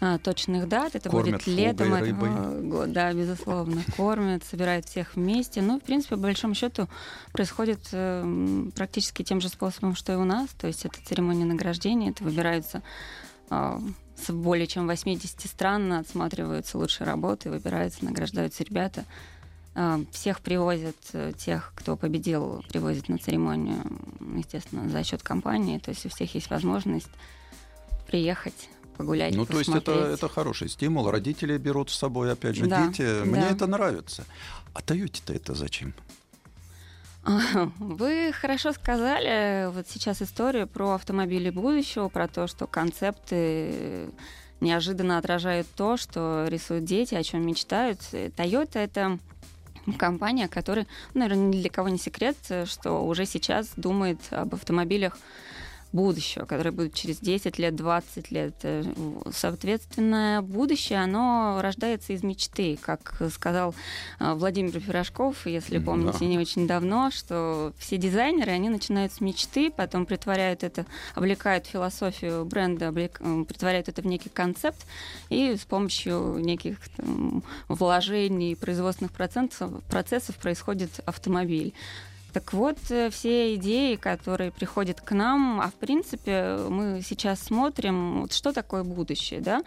а, 0.00 0.16
точных 0.16 0.66
дат. 0.66 0.94
Это 0.94 1.10
Кормят 1.10 1.32
будет 1.32 1.46
летом 1.46 1.92
этого 1.92 2.60
года. 2.62 2.90
Да, 2.90 3.12
безусловно. 3.12 3.82
Кормят, 3.98 4.42
собирают 4.44 4.86
всех 4.86 5.14
вместе. 5.14 5.60
Ну, 5.60 5.78
в 5.78 5.82
принципе, 5.82 6.16
по 6.16 6.22
большому 6.22 6.54
счету 6.54 6.88
происходит 7.32 7.80
э, 7.92 8.22
м, 8.22 8.72
практически 8.74 9.22
тем 9.22 9.42
же 9.42 9.50
способом, 9.50 9.94
что 9.94 10.14
и 10.14 10.16
у 10.16 10.24
нас. 10.24 10.48
То 10.58 10.68
есть 10.68 10.86
это 10.86 10.96
церемония 11.04 11.44
награждения, 11.44 12.10
это 12.12 12.24
выбираются 12.24 12.82
а, 13.50 13.78
с 14.16 14.32
более 14.32 14.66
чем 14.66 14.86
80 14.86 15.38
стран, 15.42 15.92
отсматриваются 15.92 16.78
лучшие 16.78 17.06
работы, 17.06 17.50
выбираются, 17.50 18.02
награждаются 18.02 18.64
ребята. 18.64 19.04
А, 19.82 19.98
Всех 20.12 20.42
привозят, 20.42 20.96
э, 21.14 21.32
тех, 21.38 21.72
кто 21.74 21.96
победил, 21.96 22.62
привозят 22.68 23.08
на 23.08 23.16
церемонию, 23.16 23.82
естественно, 24.36 24.86
за 24.90 25.02
счет 25.02 25.22
компании. 25.22 25.78
То 25.78 25.90
есть 25.90 26.04
у 26.04 26.10
всех 26.10 26.34
есть 26.34 26.50
возможность 26.50 27.08
приехать, 28.06 28.68
погулять, 28.98 29.34
ну, 29.34 29.46
то 29.46 29.58
есть 29.58 29.70
это, 29.70 29.80
посмотреть. 29.80 30.18
это 30.18 30.28
хороший 30.28 30.68
стимул. 30.68 31.10
Родители 31.10 31.56
берут 31.56 31.88
с 31.88 31.94
собой, 31.94 32.30
опять 32.30 32.56
же, 32.56 32.66
Да, 32.66 32.88
дети. 32.88 33.24
Мне 33.24 33.40
да. 33.40 33.50
это 33.52 33.66
нравится. 33.66 34.26
А 34.74 34.82
Тойоте-то 34.82 35.32
это 35.32 35.54
зачем? 35.54 35.94
Вы 37.78 38.32
хорошо 38.38 38.74
сказали 38.74 39.72
вот 39.72 39.88
сейчас 39.88 40.20
историю 40.20 40.66
про 40.66 40.90
автомобили 40.90 41.48
будущего, 41.48 42.10
про 42.10 42.28
то, 42.28 42.46
что 42.48 42.66
концепты 42.66 44.10
неожиданно 44.60 45.16
отражают 45.16 45.66
то, 45.74 45.96
что 45.96 46.44
рисуют 46.50 46.84
дети, 46.84 47.14
о 47.14 47.22
чем 47.22 47.46
мечтают. 47.46 48.00
Toyota 48.12 48.78
это 48.78 49.18
компания, 49.98 50.48
которая, 50.48 50.86
ну, 51.14 51.20
наверное, 51.20 51.46
ни 51.46 51.60
для 51.60 51.70
кого 51.70 51.88
не 51.88 51.98
секрет, 51.98 52.36
что 52.66 53.04
уже 53.04 53.26
сейчас 53.26 53.72
думает 53.76 54.18
об 54.30 54.54
автомобилях 54.54 55.18
будущего, 55.92 56.44
которые 56.44 56.72
будут 56.72 56.94
через 56.94 57.18
10 57.18 57.58
лет, 57.58 57.74
20 57.74 58.30
лет. 58.30 58.54
Э, 58.62 58.84
Соответственно, 59.32 60.40
будущее, 60.42 61.00
оно 61.00 61.58
рождается 61.60 62.12
из 62.12 62.22
мечты. 62.22 62.78
Как 62.80 63.20
сказал 63.32 63.74
э, 64.18 64.34
Владимир 64.34 64.80
Пирожков, 64.80 65.46
если 65.46 65.78
помните, 65.78 66.18
да. 66.20 66.26
не 66.26 66.38
очень 66.38 66.66
давно, 66.66 67.10
что 67.10 67.72
все 67.78 67.96
дизайнеры, 67.96 68.52
они 68.52 68.68
начинают 68.68 69.12
с 69.12 69.20
мечты, 69.20 69.70
потом 69.70 70.06
притворяют 70.06 70.62
это, 70.62 70.86
облекают 71.14 71.66
философию 71.66 72.44
бренда, 72.44 72.86
облек- 72.86 73.20
э, 73.20 73.44
притворяют 73.44 73.88
это 73.88 74.02
в 74.02 74.06
некий 74.06 74.28
концепт, 74.28 74.86
и 75.28 75.56
с 75.56 75.64
помощью 75.64 76.36
неких 76.38 76.78
там, 76.96 77.42
вложений 77.68 78.56
производственных 78.56 79.12
процентов, 79.12 79.82
процессов 79.84 80.36
происходит 80.36 80.90
автомобиль. 81.04 81.74
Так 82.32 82.52
вот, 82.52 82.78
э, 82.90 83.10
все 83.10 83.54
идеи, 83.56 83.96
которые 83.96 84.52
приходят 84.52 85.00
к 85.00 85.12
нам, 85.12 85.60
а 85.60 85.68
в 85.68 85.74
принципе 85.74 86.56
мы 86.68 87.02
сейчас 87.02 87.40
смотрим, 87.40 88.22
вот 88.22 88.32
что 88.32 88.52
такое 88.52 88.84
будущее, 88.84 89.40
да? 89.40 89.62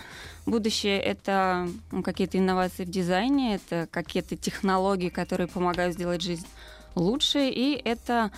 Будущее— 0.45 0.99
это 1.01 1.67
ну, 1.91 2.03
какие-то 2.03 2.37
инновации 2.37 2.85
в 2.85 2.89
дизайне, 2.89 3.55
это 3.55 3.87
какие-то 3.91 4.35
технологии, 4.37 5.09
которые 5.09 5.47
помогают 5.47 5.95
сделать 5.95 6.21
жизнь 6.21 6.47
лучше, 6.95 7.49
и 7.49 7.81
это 7.83 8.31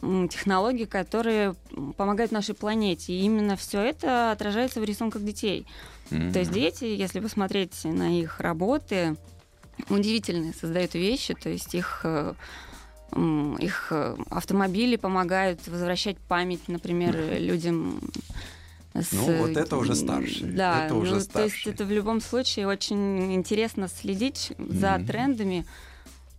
технологии, 0.00 0.84
которые 0.84 1.56
помогают 1.96 2.30
нашей 2.30 2.54
планете. 2.54 3.12
И 3.12 3.22
именно 3.22 3.56
все 3.56 3.80
это 3.80 4.30
отражается 4.30 4.80
в 4.80 4.84
рисунках 4.84 5.24
детей. 5.24 5.66
То 6.08 6.38
есть 6.38 6.52
дети, 6.52 6.84
если 6.84 7.20
посмотреть 7.20 7.84
на 7.84 8.18
их 8.18 8.40
работы, 8.40 9.16
удивительные 9.90 10.54
создают 10.54 10.94
вещи, 10.94 11.34
то 11.34 11.48
есть 11.48 11.74
их 11.74 12.00
э, 12.04 12.34
их 13.58 13.88
э, 13.90 14.16
автомобили 14.30 14.96
помогают 14.96 15.66
возвращать 15.66 16.16
память, 16.18 16.68
например, 16.68 17.16
людям. 17.38 18.00
с- 18.94 19.12
Ну, 19.12 19.38
вот 19.38 19.56
это 19.56 19.76
уже 19.76 19.94
старшие, 19.94 20.50
Да, 20.52 20.86
это 20.86 20.94
уже 20.96 21.14
ну, 21.16 21.20
то 21.24 21.44
есть 21.44 21.66
это 21.66 21.84
в 21.84 21.90
любом 21.90 22.20
случае 22.20 22.66
очень 22.66 23.32
интересно 23.34 23.88
следить 23.88 24.52
за 24.58 24.96
Мгм. 24.98 25.06
трендами 25.06 25.66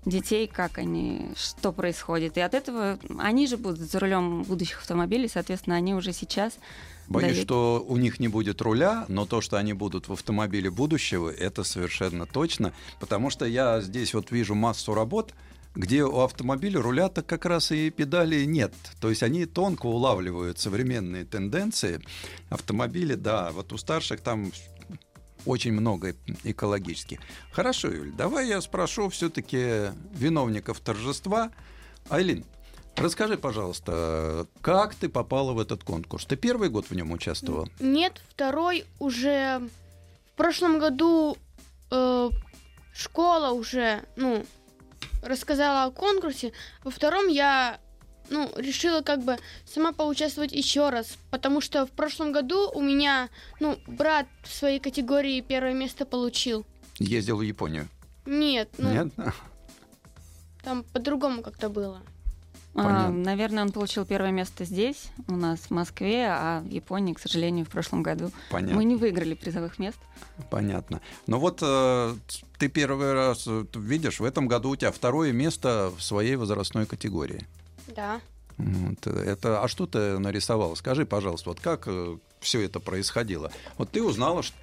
детей, 0.06 0.48
как 0.48 0.78
они, 0.78 1.32
что 1.36 1.72
происходит. 1.72 2.38
И 2.38 2.42
от 2.42 2.54
этого 2.54 2.98
они 3.18 3.48
же 3.48 3.58
будут 3.58 3.80
за 3.80 4.00
рулем 4.00 4.44
будущих 4.44 4.80
автомобилей, 4.80 5.30
соответственно, 5.30 5.76
они 5.76 5.94
уже 5.94 6.12
сейчас 6.14 6.58
Боюсь, 7.08 7.32
дают- 7.34 7.44
что 7.48 7.86
у 7.88 7.98
них 7.98 8.20
не 8.20 8.28
будет 8.28 8.62
руля, 8.62 9.06
но 9.08 9.26
то, 9.26 9.42
что 9.42 9.58
они 9.58 9.74
будут 9.74 10.08
в 10.08 10.14
автомобиле 10.14 10.70
будущего, 10.70 11.30
это 11.30 11.64
совершенно 11.64 12.26
точно, 12.26 12.74
потому 13.00 13.30
что 13.30 13.46
я 13.46 13.82
здесь 13.82 14.14
вот 14.14 14.32
вижу 14.32 14.54
массу 14.56 14.94
работ, 14.94 15.34
где 15.76 16.04
у 16.04 16.20
автомобиля 16.20 16.82
руля-то 16.82 17.22
как 17.22 17.46
раз 17.46 17.72
и 17.72 17.90
педали 17.90 18.44
нет. 18.46 18.74
То 19.00 19.10
есть 19.10 19.24
они 19.24 19.46
тонко 19.46 19.86
улавливают 19.86 20.60
современные 20.60 21.26
тенденции. 21.26 22.02
Автомобили, 22.50 23.16
да, 23.16 23.52
вот 23.52 23.72
у 23.74 23.78
старших 23.78 24.22
там 24.22 24.52
очень 25.46 25.72
много 25.72 26.16
экологически. 26.44 27.20
Хорошо, 27.52 27.90
Юль, 27.90 28.12
давай 28.12 28.48
я 28.48 28.62
спрошу 28.62 29.10
все-таки 29.10 29.92
виновников 30.14 30.80
торжества. 30.80 31.52
Айлин, 32.10 32.46
Расскажи, 33.00 33.38
пожалуйста, 33.38 34.46
как 34.62 34.94
ты 34.94 35.08
попала 35.08 35.54
в 35.54 35.60
этот 35.60 35.86
конкурс? 35.86 36.26
Ты 36.26 36.36
первый 36.36 36.70
год 36.70 36.90
в 36.90 36.96
нем 36.96 37.12
участвовал? 37.14 37.70
Нет, 37.80 38.22
второй 38.28 38.84
уже 39.00 39.62
в 40.34 40.38
прошлом 40.38 40.80
году 40.80 41.38
э, 41.92 42.30
школа 42.94 43.52
уже, 43.52 44.04
ну, 44.18 44.46
рассказала 45.22 45.84
о 45.84 45.92
конкурсе. 45.92 46.52
Во 46.84 46.92
втором 46.92 47.28
я, 47.28 47.80
ну, 48.30 48.52
решила 48.56 49.02
как 49.02 49.24
бы 49.24 49.38
сама 49.66 49.92
поучаствовать 49.92 50.52
еще 50.52 50.90
раз, 50.90 51.18
потому 51.32 51.62
что 51.62 51.86
в 51.86 51.92
прошлом 51.92 52.32
году 52.32 52.70
у 52.74 52.82
меня, 52.82 53.30
ну, 53.60 53.78
брат 53.88 54.28
в 54.44 54.54
своей 54.54 54.80
категории 54.80 55.42
первое 55.42 55.74
место 55.74 56.06
получил. 56.06 56.66
Ездил 56.98 57.38
в 57.38 57.42
Японию? 57.42 57.88
Нет, 58.26 58.70
ну, 58.78 58.92
Нет? 58.92 59.14
там 60.64 60.84
по-другому 60.84 61.42
как-то 61.42 61.70
было. 61.70 62.02
А, 62.80 62.84
Понятно. 62.84 63.24
наверное, 63.24 63.64
он 63.64 63.72
получил 63.72 64.06
первое 64.06 64.32
место 64.32 64.64
здесь, 64.64 65.08
у 65.28 65.36
нас 65.36 65.60
в 65.60 65.72
Москве, 65.72 66.28
а 66.30 66.62
в 66.62 66.70
Японии, 66.70 67.14
к 67.14 67.20
сожалению, 67.20 67.66
в 67.66 67.70
прошлом 67.70 68.04
году 68.04 68.32
Понятно. 68.50 68.78
мы 68.78 68.86
не 68.86 68.96
выиграли 68.96 69.34
призовых 69.34 69.80
мест. 69.80 69.98
Понятно. 70.50 71.02
Ну 71.28 71.40
вот 71.40 71.60
э, 71.62 72.16
ты 72.58 72.70
первый 72.70 73.12
раз 73.14 73.44
э, 73.48 73.66
видишь, 73.76 74.22
в 74.22 74.24
этом 74.24 74.48
году 74.48 74.70
у 74.70 74.76
тебя 74.78 74.94
второе 74.94 75.34
место 75.34 75.92
в 75.98 76.02
своей 76.02 76.38
возрастной 76.38 76.86
категории. 76.86 77.46
Да. 77.94 78.22
Вот, 78.58 79.08
э, 79.08 79.24
это, 79.26 79.62
а 79.62 79.68
что 79.68 79.86
ты 79.86 80.18
нарисовал? 80.18 80.74
Скажи, 80.78 81.06
пожалуйста, 81.06 81.50
вот 81.50 81.60
как 81.60 81.90
все 82.40 82.62
это 82.62 82.80
происходило? 82.80 83.52
Вот 83.78 83.92
ты 83.92 84.02
узнала, 84.02 84.42
что 84.42 84.56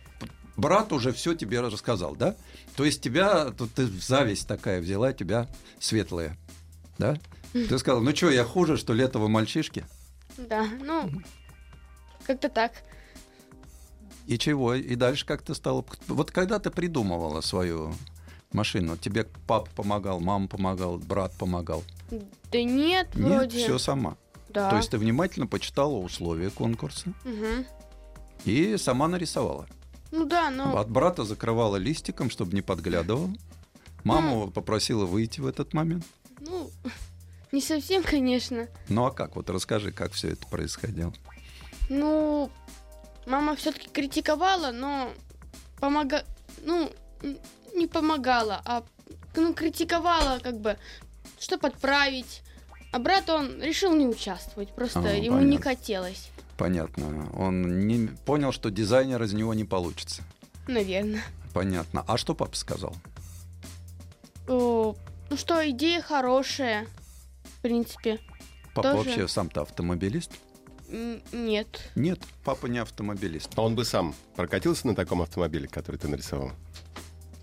брат 0.56 0.90
уже 0.92 1.12
все 1.12 1.34
тебе 1.34 1.60
рассказал, 1.60 2.16
да? 2.16 2.34
То 2.76 2.84
есть 2.86 3.02
тебя, 3.02 3.50
тут 3.50 3.74
ты 3.74 3.86
зависть 3.86 4.48
такая 4.48 4.80
взяла, 4.80 5.12
тебя 5.12 5.48
светлая, 5.78 6.38
да? 6.96 7.18
Ты 7.68 7.78
сказал, 7.78 8.00
ну 8.02 8.14
что, 8.14 8.30
я 8.30 8.44
хуже, 8.44 8.76
что 8.76 8.92
ли, 8.92 9.04
этого 9.04 9.28
мальчишки? 9.28 9.84
Да, 10.36 10.66
ну, 10.80 11.10
как-то 12.26 12.48
так. 12.48 12.72
И 14.26 14.38
чего? 14.38 14.74
И 14.74 14.94
дальше 14.96 15.24
как 15.24 15.42
ты 15.42 15.54
стала... 15.54 15.84
Вот 16.08 16.30
когда 16.30 16.58
ты 16.58 16.70
придумывала 16.70 17.40
свою 17.40 17.94
машину, 18.52 18.96
тебе 18.96 19.24
папа 19.46 19.68
помогал, 19.74 20.20
мама 20.20 20.48
помогал, 20.48 20.98
брат 20.98 21.32
помогал? 21.38 21.82
Да 22.10 22.62
нет, 22.62 23.14
Нет, 23.14 23.16
вроде. 23.16 23.58
все 23.58 23.78
сама. 23.78 24.16
Да. 24.48 24.70
То 24.70 24.76
есть 24.76 24.90
ты 24.90 24.98
внимательно 24.98 25.46
почитала 25.46 25.94
условия 25.96 26.50
конкурса 26.50 27.12
Мгм. 27.24 27.66
и 28.44 28.76
сама 28.78 29.06
нарисовала. 29.08 29.66
Ну 30.12 30.24
да, 30.24 30.50
но... 30.50 30.76
От 30.78 30.88
брата 30.90 31.24
закрывала 31.24 31.76
листиком, 31.76 32.30
чтобы 32.30 32.54
не 32.54 32.62
подглядывал. 32.62 33.30
Маму 34.04 34.50
попросила 34.50 35.04
выйти 35.04 35.40
в 35.40 35.46
этот 35.46 35.74
момент. 35.74 36.04
Ну, 36.40 36.70
не 37.52 37.60
совсем, 37.60 38.02
конечно. 38.02 38.68
Ну 38.88 39.04
а 39.06 39.10
как? 39.10 39.36
Вот 39.36 39.48
расскажи, 39.50 39.92
как 39.92 40.12
все 40.12 40.30
это 40.30 40.46
происходило. 40.46 41.12
Ну, 41.88 42.50
мама 43.26 43.54
все-таки 43.56 43.88
критиковала, 43.88 44.72
но 44.72 45.10
помога... 45.80 46.24
Ну, 46.64 46.90
не 47.74 47.86
помогала, 47.86 48.60
а 48.64 48.82
ну, 49.36 49.52
критиковала, 49.54 50.38
как 50.40 50.60
бы, 50.60 50.76
что 51.38 51.58
подправить. 51.58 52.42
А 52.92 52.98
брат, 52.98 53.28
он 53.28 53.60
решил 53.62 53.94
не 53.94 54.06
участвовать, 54.06 54.74
просто 54.74 55.00
А, 55.00 55.08
ему 55.12 55.38
не 55.40 55.56
понятно. 55.58 55.62
хотелось, 55.70 56.30
Понятно. 56.56 57.30
Он 57.38 57.86
не 57.86 58.06
понял, 58.24 58.50
что 58.50 58.70
дизайнер 58.70 59.22
из 59.22 59.34
него 59.34 59.52
не 59.52 59.64
получится. 59.64 60.22
наверное. 60.66 61.22
Понятно. 61.52 62.02
А 62.08 62.16
что 62.16 62.34
папа 62.34 62.56
сказал? 62.56 62.94
О, 64.48 64.94
ну 65.30 65.36
что, 65.36 65.68
идея 65.70 66.00
хорошая, 66.00 66.86
принципе. 67.66 68.20
Папа 68.74 68.92
Тоже. 68.92 69.08
вообще 69.08 69.28
сам-то 69.28 69.62
автомобилист? 69.62 70.32
Нет. 71.32 71.90
Нет, 71.96 72.20
папа 72.44 72.66
не 72.66 72.78
автомобилист. 72.78 73.50
А 73.56 73.62
он 73.62 73.74
бы 73.74 73.84
сам 73.84 74.14
прокатился 74.36 74.86
на 74.86 74.94
таком 74.94 75.22
автомобиле, 75.22 75.66
который 75.66 75.96
ты 75.96 76.06
нарисовал? 76.08 76.52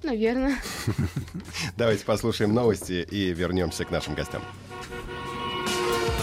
Наверное. 0.02 0.58
Давайте 1.78 2.06
послушаем 2.06 2.54
новости 2.54 3.06
и 3.10 3.34
вернемся 3.34 3.84
к 3.84 3.92
нашим 3.92 4.16
гостям. 4.16 4.42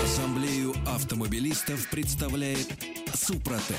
Ассамблею 0.03 0.75
автомобилистов 0.87 1.89
представляет 1.91 2.69
Супротек. 3.15 3.77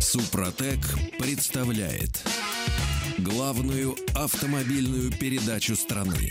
Супротек 0.00 0.80
представляет 1.18 2.24
главную 3.18 3.96
автомобильную 4.14 5.10
передачу 5.10 5.74
страны. 5.74 6.30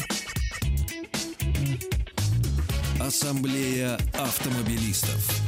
Ассамблея 3.00 3.98
автомобилистов. 4.14 5.48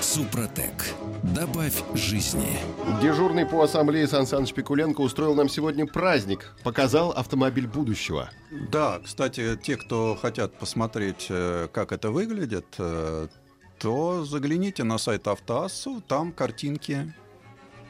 Супротек. 0.00 0.94
Добавь 1.22 1.74
жизни. 1.94 2.58
Дежурный 3.02 3.44
по 3.44 3.62
ассамблее 3.62 4.08
Сан 4.08 4.26
Саныч 4.26 4.54
Пикуленко 4.54 5.02
устроил 5.02 5.34
нам 5.34 5.48
сегодня 5.48 5.86
праздник. 5.86 6.54
Показал 6.64 7.10
автомобиль 7.10 7.66
будущего. 7.66 8.30
Да, 8.72 9.00
кстати, 9.04 9.58
те, 9.62 9.76
кто 9.76 10.16
хотят 10.20 10.58
посмотреть, 10.58 11.26
э, 11.28 11.68
как 11.72 11.92
это 11.92 12.10
выглядит, 12.10 12.66
э, 12.78 13.28
то 13.78 14.24
загляните 14.24 14.84
на 14.84 14.98
сайт 14.98 15.28
Автоассу, 15.28 16.02
там 16.06 16.32
картинки 16.32 17.14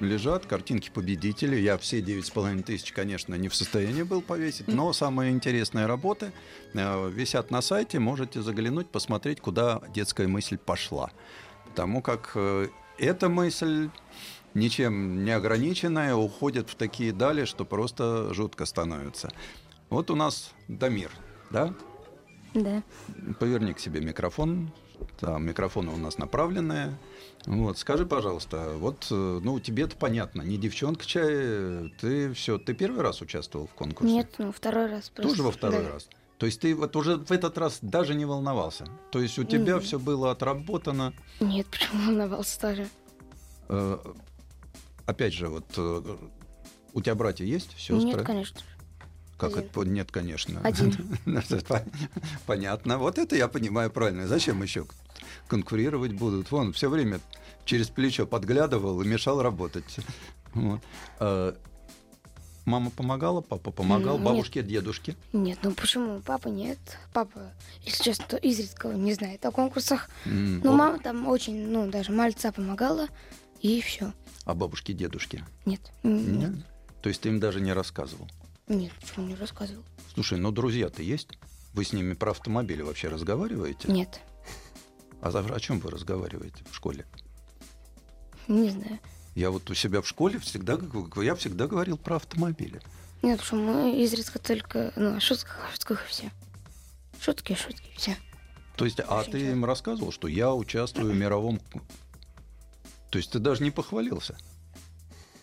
лежат, 0.00 0.46
картинки 0.46 0.90
победителей. 0.90 1.62
Я 1.62 1.78
все 1.78 2.00
9,5 2.00 2.62
тысяч, 2.62 2.92
конечно, 2.92 3.34
не 3.34 3.48
в 3.48 3.54
состоянии 3.54 4.02
был 4.02 4.22
повесить, 4.22 4.68
но 4.68 4.92
самые 4.92 5.32
интересные 5.32 5.86
работы 5.86 6.32
э, 6.74 7.10
висят 7.10 7.50
на 7.50 7.62
сайте, 7.62 7.98
можете 7.98 8.42
заглянуть, 8.42 8.88
посмотреть, 8.88 9.40
куда 9.40 9.82
детская 9.94 10.28
мысль 10.28 10.58
пошла. 10.58 11.10
Потому 11.66 12.02
как 12.02 12.32
э, 12.34 12.68
эта 12.98 13.28
мысль 13.28 13.90
ничем 14.54 15.24
не 15.24 15.30
ограниченная, 15.30 16.14
уходит 16.14 16.70
в 16.70 16.74
такие 16.74 17.12
дали, 17.12 17.44
что 17.44 17.64
просто 17.64 18.32
жутко 18.34 18.66
становится. 18.66 19.30
Вот 19.90 20.10
у 20.10 20.16
нас 20.16 20.52
Дамир, 20.68 21.10
да? 21.50 21.74
Да. 22.54 22.82
Поверни 23.38 23.72
к 23.72 23.80
себе 23.80 24.00
микрофон. 24.00 24.70
Да, 25.20 25.38
микрофоны 25.38 25.92
у 25.92 25.96
нас 25.96 26.18
направленные. 26.18 26.96
Вот, 27.46 27.78
скажи, 27.78 28.04
пожалуйста, 28.06 28.74
вот, 28.76 29.06
э, 29.10 29.40
ну, 29.42 29.58
тебе 29.60 29.84
это 29.84 29.96
понятно, 29.96 30.42
не 30.42 30.56
девчонка 30.58 31.06
чай, 31.06 31.90
ты 32.00 32.32
все, 32.34 32.58
ты 32.58 32.74
первый 32.74 33.02
раз 33.02 33.20
участвовал 33.20 33.66
в 33.66 33.74
конкурсе? 33.74 34.12
Нет, 34.12 34.34
ну 34.38 34.52
второй 34.52 34.86
раз 34.86 35.08
просто. 35.10 35.30
Тоже 35.30 35.42
во 35.42 35.50
второй 35.52 35.82
Да. 35.84 35.92
раз? 35.92 36.08
То 36.38 36.46
есть 36.46 36.60
ты 36.60 36.74
вот 36.74 36.94
уже 36.94 37.16
в 37.16 37.32
этот 37.32 37.58
раз 37.58 37.78
даже 37.82 38.14
не 38.14 38.24
волновался? 38.24 38.86
То 39.10 39.20
есть 39.20 39.38
у 39.38 39.44
тебя 39.44 39.80
все 39.80 39.98
было 39.98 40.30
отработано? 40.30 41.12
Нет, 41.40 41.66
почему 41.70 42.06
волновался 42.06 42.60
тоже? 42.60 42.88
Э, 43.68 43.98
опять 45.06 45.32
же, 45.34 45.48
вот 45.48 45.66
э, 45.76 46.16
у 46.92 47.00
тебя 47.00 47.14
братья 47.14 47.44
есть? 47.44 47.70
Сестры? 47.78 47.96
Нет, 48.04 48.22
конечно. 48.22 48.60
Как 49.38 49.52
Один. 49.56 49.64
это? 49.64 49.80
Нет, 49.84 50.10
конечно. 50.10 50.60
Один. 50.62 50.94
Ну, 51.24 51.40
Понятно. 52.46 52.98
Вот 52.98 53.18
это 53.18 53.36
я 53.36 53.48
понимаю 53.48 53.90
правильно. 53.90 54.26
Зачем 54.26 54.62
еще 54.62 54.86
конкурировать 55.46 56.12
будут? 56.12 56.50
Вон 56.50 56.72
все 56.72 56.90
время 56.90 57.20
через 57.64 57.88
плечо 57.88 58.26
подглядывал 58.26 59.00
и 59.00 59.06
мешал 59.06 59.40
работать. 59.40 59.96
Вот. 60.54 60.80
А, 61.20 61.56
Мама 62.68 62.90
помогала, 62.90 63.40
папа 63.40 63.70
помогал, 63.70 64.18
нет. 64.18 64.26
бабушке, 64.26 64.62
дедушке. 64.62 65.16
Нет, 65.32 65.58
ну 65.62 65.72
почему? 65.72 66.20
Папа 66.20 66.48
нет. 66.48 66.78
Папа, 67.14 67.50
если 67.82 68.02
честно, 68.04 68.26
то 68.28 68.36
изредка 68.36 68.88
не 68.88 69.14
знает 69.14 69.46
о 69.46 69.50
конкурсах. 69.52 70.10
Но 70.26 70.74
мама 70.74 70.98
там 70.98 71.26
очень, 71.28 71.66
ну, 71.68 71.90
даже 71.90 72.12
мальца 72.12 72.52
помогала, 72.52 73.06
и 73.62 73.80
все. 73.80 74.12
А 74.44 74.54
бабушке, 74.54 74.92
дедушке? 74.92 75.44
Нет. 75.64 75.80
Нет? 76.02 76.26
Нет. 76.26 76.66
То 77.00 77.08
есть 77.08 77.22
ты 77.22 77.30
им 77.30 77.40
даже 77.40 77.60
не 77.62 77.72
рассказывал? 77.72 78.28
Нет, 78.68 78.92
почему 79.00 79.26
не 79.26 79.34
рассказывал? 79.34 79.82
Слушай, 80.14 80.38
ну 80.38 80.52
друзья-то 80.52 81.02
есть? 81.02 81.38
Вы 81.74 81.84
с 81.84 81.92
ними 81.92 82.14
про 82.14 82.32
автомобили 82.32 82.82
вообще 82.82 83.08
разговариваете? 83.08 83.90
Нет. 83.90 84.20
А 85.20 85.28
о 85.28 85.60
чем 85.60 85.80
вы 85.80 85.90
разговариваете 85.90 86.64
в 86.70 86.74
школе? 86.74 87.06
Не 88.46 88.70
знаю. 88.70 88.98
Я 89.34 89.50
вот 89.50 89.68
у 89.70 89.74
себя 89.74 90.00
в 90.00 90.08
школе 90.08 90.38
всегда, 90.38 90.78
я 91.22 91.34
всегда 91.34 91.66
говорил 91.66 91.98
про 91.98 92.16
автомобили. 92.16 92.80
Нет, 93.22 93.40
почему 93.40 93.72
мы 93.72 94.02
изредка 94.02 94.38
только, 94.38 94.92
ну, 94.96 95.16
о 95.16 95.20
шутках, 95.20 95.58
шутках 95.72 96.04
и 96.06 96.08
все. 96.08 96.30
Шутки, 97.20 97.54
шутки, 97.54 97.90
все. 97.96 98.16
То 98.76 98.84
есть, 98.84 99.00
а 99.00 99.24
ты 99.24 99.32
часто. 99.32 99.38
им 99.38 99.64
рассказывал, 99.64 100.12
что 100.12 100.28
я 100.28 100.54
участвую 100.54 101.12
в 101.12 101.16
мировом... 101.16 101.60
То 103.10 103.18
есть 103.18 103.32
ты 103.32 103.38
даже 103.38 103.64
не 103.64 103.70
похвалился. 103.70 104.36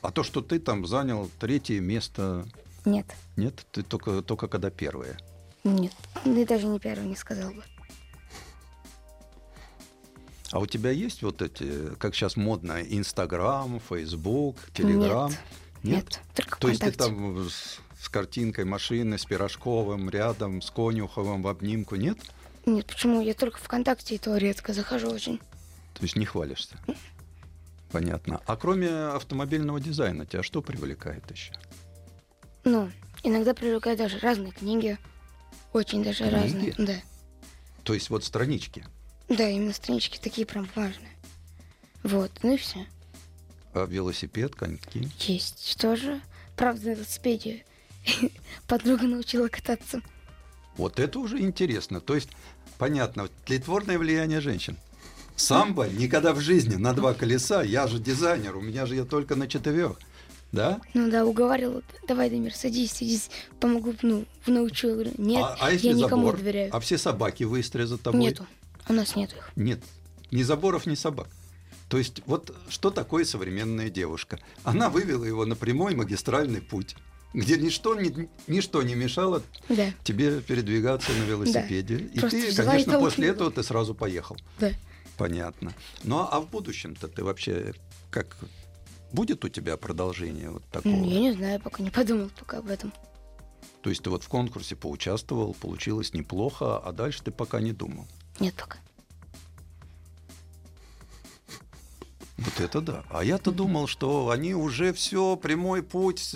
А 0.01 0.11
то, 0.11 0.23
что 0.23 0.41
ты 0.41 0.59
там 0.59 0.85
занял 0.85 1.29
третье 1.39 1.81
место, 1.81 2.45
Нет. 2.85 3.05
нет, 3.35 3.65
ты 3.71 3.83
только, 3.83 4.21
только 4.21 4.47
когда 4.47 4.69
первое. 4.69 5.17
Нет. 5.63 5.93
Ты 6.23 6.45
даже 6.45 6.67
не 6.67 6.79
первый 6.79 7.07
не 7.07 7.15
сказал 7.15 7.51
бы. 7.51 7.63
А 10.51 10.59
у 10.59 10.67
тебя 10.67 10.91
есть 10.91 11.23
вот 11.23 11.41
эти, 11.41 11.95
как 11.95 12.13
сейчас 12.15 12.37
модно, 12.37 12.81
Инстаграм, 12.81 13.79
Фейсбук, 13.89 14.57
Телеграм? 14.73 15.31
Нет. 15.31 15.39
Нет, 15.83 16.21
только 16.33 16.59
То 16.59 16.69
есть 16.69 16.81
ты 16.81 16.91
там 16.91 17.49
с, 17.49 17.79
с 17.99 18.09
картинкой 18.09 18.65
машины, 18.65 19.17
с 19.17 19.25
Пирожковым 19.25 20.09
рядом, 20.09 20.61
с 20.61 20.71
Конюховым 20.71 21.43
в 21.43 21.47
обнимку, 21.47 21.95
нет? 21.95 22.17
Нет, 22.65 22.87
почему? 22.87 23.21
Я 23.21 23.33
только 23.33 23.59
ВКонтакте, 23.59 24.15
и 24.15 24.17
то 24.17 24.35
редко 24.37 24.73
захожу 24.73 25.09
очень. 25.09 25.39
То 25.93 26.01
есть 26.01 26.15
не 26.15 26.25
хвалишься? 26.25 26.77
Понятно. 27.91 28.41
А 28.45 28.57
кроме 28.57 28.89
автомобильного 28.89 29.79
дизайна, 29.79 30.25
тебя 30.25 30.41
что 30.41 30.61
привлекает 30.61 31.29
еще? 31.31 31.53
Ну, 32.65 32.91
иногда 33.23 33.53
привлекают 33.53 33.99
даже 33.99 34.19
разные 34.19 34.51
книги. 34.51 34.97
Очень 35.71 36.03
даже 36.03 36.23
Книги? 36.23 36.33
разные. 36.33 36.75
Да. 36.77 36.95
То 37.83 37.93
есть 37.93 38.09
вот 38.09 38.23
странички. 38.23 38.83
Да, 39.29 39.47
именно 39.47 39.73
странички 39.73 40.17
такие 40.17 40.45
прям 40.47 40.67
важные. 40.75 41.11
Вот, 42.03 42.31
ну 42.43 42.53
и 42.53 42.57
все. 42.57 42.85
А 43.73 43.85
велосипед, 43.85 44.55
коньки. 44.55 45.09
Есть. 45.19 45.67
Что 45.69 45.95
же? 45.95 46.19
Правда, 46.55 46.89
на 46.89 46.93
велосипеде 46.93 47.65
подруга 48.67 49.03
научила 49.05 49.47
кататься. 49.47 50.01
Вот 50.77 50.99
это 50.99 51.19
уже 51.19 51.39
интересно. 51.39 52.01
То 52.01 52.15
есть, 52.15 52.29
понятно, 52.77 53.29
тлетворное 53.45 53.97
влияние 53.99 54.41
женщин. 54.41 54.77
Самбо 55.35 55.87
никогда 55.87 56.33
в 56.33 56.39
жизни 56.39 56.75
на 56.75 56.93
два 56.93 57.13
колеса. 57.13 57.61
Я 57.61 57.87
же 57.87 57.99
дизайнер, 57.99 58.55
у 58.55 58.61
меня 58.61 58.85
же 58.85 58.95
я 58.95 59.03
только 59.03 59.35
на 59.35 59.47
четырех. 59.47 59.99
Да? 60.51 60.79
Ну 60.93 61.09
да, 61.11 61.25
уговаривала, 61.25 61.81
давай, 62.07 62.29
Дамир, 62.29 62.53
садись, 62.53 62.91
садись, 62.93 63.29
помогу, 63.59 63.93
ну, 64.01 64.25
научу. 64.47 64.87
Я 64.87 64.93
говорю, 64.93 65.11
нет, 65.17 65.43
а, 65.43 65.57
а 65.59 65.71
если 65.71 65.87
я 65.87 65.93
никому 65.93 66.23
забор? 66.27 66.37
не 66.37 66.43
доверяю. 66.43 66.69
А 66.75 66.79
все 66.79 66.97
собаки 66.97 67.43
выстрелят 67.43 67.89
за 67.89 67.97
тобой? 67.97 68.21
Нету, 68.21 68.45
у 68.87 68.93
нас 68.93 69.15
нету 69.15 69.35
их. 69.35 69.51
Нет, 69.57 69.81
ни 70.31 70.43
заборов, 70.43 70.85
ни 70.85 70.95
собак. 70.95 71.27
То 71.89 71.97
есть 71.97 72.21
вот 72.25 72.55
что 72.69 72.89
такое 72.89 73.25
современная 73.25 73.89
девушка? 73.89 74.39
Она 74.63 74.89
вывела 74.89 75.25
его 75.25 75.45
на 75.45 75.55
прямой 75.55 75.93
магистральный 75.93 76.61
путь, 76.61 76.95
где 77.33 77.57
ничто, 77.57 77.93
ни- 77.99 78.29
ничто 78.47 78.81
не 78.81 78.95
мешало 78.95 79.43
Да, 79.67 79.87
тебе 80.05 80.39
передвигаться 80.41 81.11
на 81.11 81.23
велосипеде. 81.25 81.97
И 81.97 82.19
Просто 82.19 82.39
ты, 82.39 82.49
и 82.49 82.55
конечно, 82.55 82.93
толкнула. 82.93 83.01
после 83.09 83.27
этого 83.27 83.51
ты 83.51 83.61
сразу 83.61 83.93
поехал. 83.93 84.37
да. 84.59 84.71
Понятно. 85.17 85.73
Ну 86.03 86.19
а 86.29 86.39
в 86.41 86.49
будущем-то 86.49 87.07
ты 87.07 87.23
вообще 87.23 87.73
как 88.09 88.35
будет 89.15 89.43
у 89.45 89.49
тебя 89.49 89.77
продолжение 89.77 90.51
вот 90.51 90.63
такого? 90.65 90.93
Я 90.93 91.19
не 91.19 91.31
знаю, 91.33 91.59
пока 91.59 91.81
не 91.81 91.89
подумал 92.01 92.29
пока 92.37 92.59
об 92.59 92.67
этом. 92.67 92.93
То 93.81 93.89
есть 93.89 94.03
ты 94.03 94.09
вот 94.09 94.23
в 94.23 94.27
конкурсе 94.27 94.75
поучаствовал, 94.75 95.53
получилось 95.53 96.13
неплохо, 96.13 96.77
а 96.77 96.91
дальше 96.91 97.23
ты 97.23 97.31
пока 97.31 97.61
не 97.61 97.71
думал. 97.71 98.05
Нет 98.39 98.53
пока. 98.55 98.79
Вот 102.37 102.59
это 102.59 102.81
да. 102.81 103.03
А 103.09 103.23
я-то 103.23 103.51
думал, 103.51 103.87
что 103.87 104.29
они 104.29 104.53
уже 104.53 104.91
все, 104.93 105.35
прямой 105.37 105.81
путь, 105.83 106.35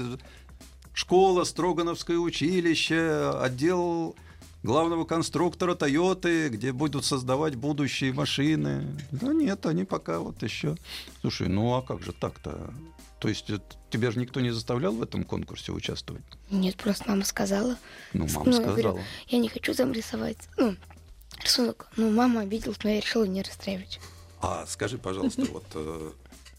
школа, 0.94 1.44
Строгановское 1.44 2.18
училище, 2.18 3.32
отдел 3.42 4.16
главного 4.64 5.06
конструктора 5.06 5.76
Тойоты, 5.76 6.50
где 6.50 6.72
будут 6.72 7.06
создавать 7.06 7.56
будущие 7.56 8.14
машины. 8.14 8.86
Да 9.12 9.34
нет, 9.34 9.66
они 9.66 9.86
пока 9.86 10.20
вот 10.20 10.42
еще. 10.44 10.76
Слушай, 11.22 11.48
ну 11.48 11.74
а 11.76 11.82
как 11.82 12.02
же 12.04 12.12
так-то? 12.12 12.74
То 13.20 13.28
есть 13.28 13.50
э, 13.50 13.60
тебя 13.90 14.12
же 14.12 14.20
никто 14.20 14.40
не 14.40 14.52
заставлял 14.52 14.94
в 14.94 15.02
этом 15.04 15.26
конкурсе 15.26 15.72
участвовать? 15.74 16.24
Нет, 16.50 16.78
просто 16.78 17.04
мама 17.08 17.26
сказала. 17.26 17.78
Ну, 18.14 18.28
мама 18.34 18.46
Ну, 18.46 18.52
я 18.54 18.62
говорю, 18.68 18.82
сказала. 18.82 19.00
Я 19.28 19.40
не 19.40 19.50
хочу 19.50 19.74
там 19.74 19.92
рисовать. 19.92 20.38
Ну, 20.58 20.76
рисунок. 21.44 21.88
Ну, 21.98 22.12
мама 22.12 22.42
обиделась, 22.42 22.78
но 22.84 22.90
я 22.92 23.02
решила 23.02 23.26
не 23.26 23.42
расстраивать. 23.42 24.00
А 24.42 24.66
скажи, 24.68 24.98
пожалуйста, 24.98 25.44
вот 25.52 25.66
э, 25.74 26.12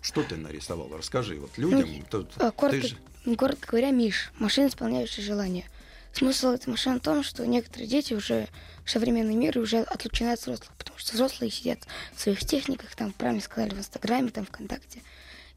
что 0.02 0.22
ты 0.22 0.36
нарисовал? 0.36 0.90
Расскажи 0.94 1.36
вот 1.40 1.56
людям. 1.56 1.88
Тут- 2.10 2.32
А, 2.36 2.50
ты 2.50 2.56
коротко, 2.56 2.86
же- 2.88 3.36
коротко 3.36 3.66
говоря, 3.68 3.90
Миш, 3.90 4.30
машина, 4.38 4.66
исполняющая 4.68 5.24
желания. 5.24 5.64
Смысл 6.12 6.48
этой 6.48 6.70
машины 6.70 6.98
в 6.98 7.02
том, 7.02 7.22
что 7.22 7.46
некоторые 7.46 7.88
дети 7.88 8.14
уже 8.14 8.48
в 8.84 8.90
современном 8.90 9.38
мире 9.38 9.60
уже 9.60 9.80
отлучены 9.80 10.32
от 10.32 10.40
взрослых, 10.40 10.72
потому 10.76 10.98
что 10.98 11.14
взрослые 11.14 11.50
сидят 11.50 11.78
в 12.14 12.20
своих 12.20 12.40
техниках, 12.40 12.94
там, 12.96 13.12
правильно 13.12 13.40
сказали, 13.40 13.74
в 13.74 13.78
Инстаграме, 13.78 14.30
там, 14.30 14.44
ВКонтакте. 14.44 15.02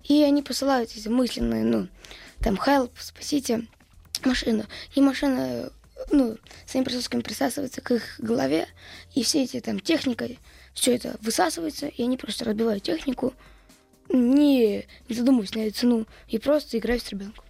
И 0.04 0.22
они 0.22 0.42
посылают 0.42 0.92
эти 0.96 1.08
мысленные, 1.08 1.64
ну, 1.64 1.88
там, 2.40 2.56
help, 2.56 2.92
спасите 3.00 3.68
машину. 4.24 4.66
И 4.94 5.02
машина, 5.02 5.72
ну, 6.12 6.38
своими 6.66 6.86
присосками 6.86 7.22
присасывается 7.22 7.82
к 7.82 7.92
их 7.92 8.20
голове, 8.20 8.68
и 9.16 9.24
все 9.24 9.44
эти 9.44 9.60
там 9.60 9.80
техника, 9.80 10.28
все 10.74 10.96
это 10.96 11.18
высасывается, 11.22 11.88
и 11.88 12.04
они 12.04 12.18
просто 12.18 12.46
разбивают 12.46 12.84
технику, 12.84 13.34
не, 14.10 14.86
не 15.10 15.16
задумываясь 15.16 15.56
на 15.56 15.60
ее 15.60 15.72
цену, 15.72 16.06
и 16.28 16.38
просто 16.38 16.78
играют 16.78 17.04
с 17.04 17.10
ребенком. 17.10 17.44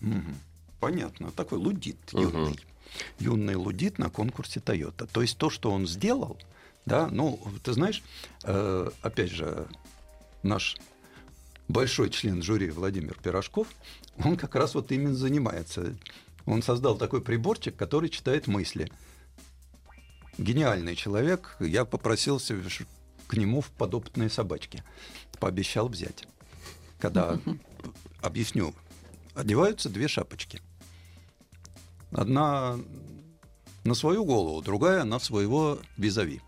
Мгм. 0.00 0.36
Понятно. 0.80 1.30
Такой 1.30 1.58
лудит 1.58 1.98
юный. 2.12 2.58
Юный 3.18 3.54
лудит 3.54 3.98
на 3.98 4.10
конкурсе 4.10 4.60
Тойота. 4.60 5.06
То 5.06 5.22
есть 5.22 5.38
то, 5.38 5.50
что 5.50 5.70
он 5.70 5.86
сделал, 5.86 6.38
да, 6.86 7.08
ну, 7.08 7.38
ты 7.62 7.72
знаешь, 7.72 8.02
э, 8.44 8.90
опять 9.02 9.30
же, 9.30 9.68
наш 10.42 10.76
большой 11.68 12.10
член 12.10 12.42
жюри 12.42 12.70
Владимир 12.70 13.16
Пирожков, 13.22 13.68
он 14.24 14.36
как 14.36 14.54
раз 14.54 14.74
вот 14.74 14.90
именно 14.90 15.14
занимается. 15.14 15.94
Он 16.46 16.62
создал 16.62 16.96
такой 16.96 17.20
приборчик, 17.20 17.76
который 17.76 18.08
читает 18.08 18.46
мысли. 18.46 18.90
Гениальный 20.38 20.96
человек. 20.96 21.56
Я 21.60 21.84
попросился 21.84 22.56
к 23.26 23.36
нему 23.36 23.60
в 23.60 23.70
подопытные 23.70 24.30
собачки. 24.30 24.82
Пообещал 25.38 25.88
взять. 25.88 26.26
Когда, 26.98 27.38
объясню, 28.22 28.74
одеваются 29.34 29.88
две 29.88 30.08
шапочки. 30.08 30.60
Одна 32.12 32.78
на 33.84 33.94
свою 33.94 34.24
голову, 34.24 34.62
другая 34.62 35.04
на 35.04 35.18
своего 35.18 35.78
визави. 35.96 36.40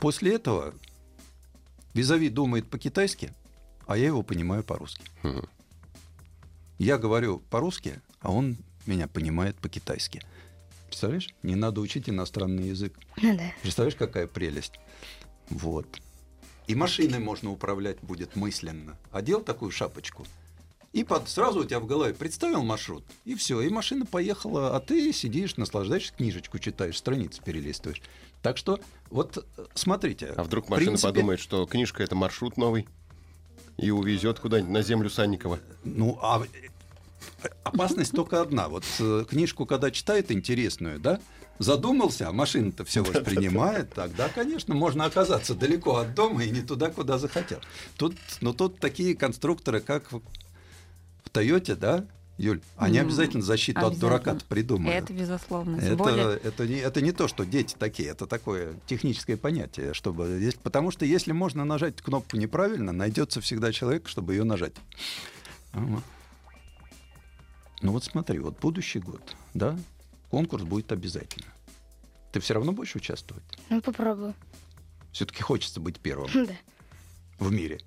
После 0.00 0.34
этого 0.34 0.74
визави 1.94 2.28
думает 2.28 2.68
по-китайски, 2.68 3.32
а 3.86 3.96
я 3.96 4.06
его 4.06 4.22
понимаю 4.22 4.62
по-русски. 4.62 5.04
Мгм. 5.22 5.48
Я 6.78 6.98
говорю 6.98 7.38
по-русски, 7.50 8.00
а 8.20 8.30
он 8.30 8.56
меня 8.86 9.08
понимает 9.08 9.56
по-китайски. 9.56 10.22
Представляешь? 10.86 11.28
Не 11.42 11.56
надо 11.56 11.80
учить 11.80 12.08
иностранный 12.08 12.68
язык. 12.68 12.98
Ну 13.20 13.36
да. 13.36 13.52
Представляешь, 13.62 13.96
какая 13.96 14.26
прелесть? 14.26 14.78
Вот. 15.50 15.86
И 16.66 16.74
машиной 16.74 17.18
можно 17.18 17.50
управлять 17.50 18.00
будет 18.00 18.36
мысленно. 18.36 18.96
Одел 19.12 19.40
такую 19.40 19.70
шапочку, 19.70 20.26
и 20.96 21.04
под, 21.04 21.28
сразу 21.28 21.60
у 21.60 21.64
тебя 21.64 21.78
в 21.78 21.86
голове 21.86 22.14
представил 22.14 22.62
маршрут, 22.62 23.04
и 23.26 23.34
все, 23.34 23.60
и 23.60 23.68
машина 23.68 24.06
поехала, 24.06 24.74
а 24.74 24.80
ты 24.80 25.12
сидишь, 25.12 25.58
наслаждаешься, 25.58 26.14
книжечку 26.14 26.58
читаешь, 26.58 26.96
страницы 26.96 27.42
перелистываешь. 27.44 28.00
Так 28.40 28.56
что, 28.56 28.80
вот 29.10 29.46
смотрите. 29.74 30.32
А 30.34 30.42
вдруг 30.42 30.70
машина 30.70 30.92
принципе, 30.92 31.08
подумает, 31.08 31.40
что 31.40 31.66
книжка 31.66 32.02
это 32.02 32.14
маршрут 32.14 32.56
новый 32.56 32.88
и 33.76 33.90
увезет 33.90 34.40
куда-нибудь 34.40 34.72
на 34.72 34.80
землю 34.80 35.10
Санникова. 35.10 35.58
Ну, 35.84 36.18
а 36.22 36.42
опасность 37.62 38.12
только 38.12 38.40
одна. 38.40 38.68
Вот 38.70 38.84
э, 38.98 39.26
книжку, 39.28 39.66
когда 39.66 39.90
читает 39.90 40.32
интересную, 40.32 40.98
да, 40.98 41.20
задумался, 41.58 42.28
а 42.28 42.32
машина-то 42.32 42.86
все 42.86 43.02
воспринимает, 43.02 43.92
тогда, 43.92 44.30
конечно, 44.30 44.74
можно 44.74 45.04
оказаться 45.04 45.54
далеко 45.54 45.96
от 45.96 46.14
дома 46.14 46.42
и 46.42 46.50
не 46.50 46.62
туда, 46.62 46.88
куда 46.88 47.18
захотел. 47.18 47.60
Тут, 47.98 48.16
но 48.40 48.54
тут 48.54 48.80
такие 48.80 49.14
конструкторы, 49.14 49.80
как 49.80 50.10
в 51.26 51.30
Тойоте, 51.30 51.74
да, 51.74 52.06
Юль, 52.38 52.60
они 52.76 52.98
М, 52.98 53.06
обязательно 53.06 53.42
защиту 53.42 53.80
от 53.80 53.86
обязательно. 53.86 54.10
дурака 54.10 54.38
придумают. 54.48 55.04
Это 55.04 55.12
безусловно. 55.12 55.76
Это, 55.78 55.96
более, 55.96 56.36
это, 56.36 56.66
не, 56.66 56.76
это 56.76 57.00
не 57.00 57.12
то, 57.12 57.28
что 57.28 57.44
дети 57.44 57.74
такие, 57.78 58.10
это 58.10 58.26
такое 58.26 58.74
техническое 58.86 59.36
понятие, 59.36 59.92
чтобы 59.94 60.38
потому 60.62 60.90
что 60.90 61.04
если 61.04 61.32
можно 61.32 61.64
нажать 61.64 61.96
кнопку 62.02 62.36
неправильно, 62.36 62.92
найдется 62.92 63.40
всегда 63.40 63.72
человек, 63.72 64.06
чтобы 64.08 64.34
ее 64.34 64.44
нажать. 64.44 64.74
Ну 67.82 67.92
вот 67.92 68.04
смотри, 68.04 68.38
вот 68.38 68.58
будущий 68.60 69.00
год, 69.00 69.20
да, 69.54 69.78
конкурс 70.30 70.62
будет 70.64 70.92
обязательно. 70.92 71.46
Ты 72.32 72.40
все 72.40 72.54
равно 72.54 72.72
будешь 72.72 72.94
участвовать? 72.94 73.44
Ну, 73.70 73.80
попробую. 73.80 74.34
Все-таки 75.12 75.42
хочется 75.42 75.80
быть 75.80 75.98
первым 76.00 76.28
Да. 76.34 76.54
в 77.38 77.50
мире. 77.50 77.80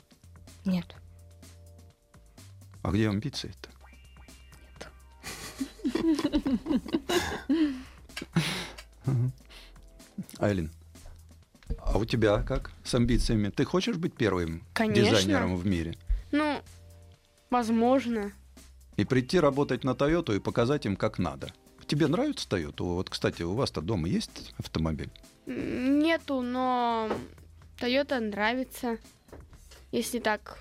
Нет. 0.66 0.86
А 2.82 2.92
где 2.92 3.10
амбиции-то? 3.10 3.70
Ага. 9.06 9.32
Айлин, 10.40 10.72
а 11.80 11.98
у 11.98 12.06
тебя 12.06 12.42
как 12.44 12.72
с 12.84 12.94
амбициями? 12.94 13.50
Ты 13.50 13.66
хочешь 13.66 13.98
быть 13.98 14.16
первым 14.16 14.64
Конечно. 14.74 15.04
дизайнером 15.04 15.58
в 15.58 15.66
мире? 15.66 15.98
Ну, 16.32 16.62
возможно. 17.50 18.32
И 18.98 19.06
прийти 19.06 19.40
работать 19.40 19.84
на 19.84 19.96
Тойоту 19.96 20.34
и 20.34 20.40
показать 20.40 20.86
им, 20.86 20.96
как 20.96 21.20
надо. 21.20 21.54
Тебе 21.88 22.08
нравится 22.08 22.48
Тойота? 22.48 22.84
Вот, 22.84 23.10
кстати, 23.10 23.42
у 23.42 23.56
вас-то 23.56 23.82
дома 23.82 24.08
есть 24.08 24.54
автомобиль? 24.58 25.10
Нету, 25.48 26.42
но 26.42 27.10
Toyota 27.80 28.20
нравится. 28.20 28.98
Если 29.92 30.20
так, 30.20 30.60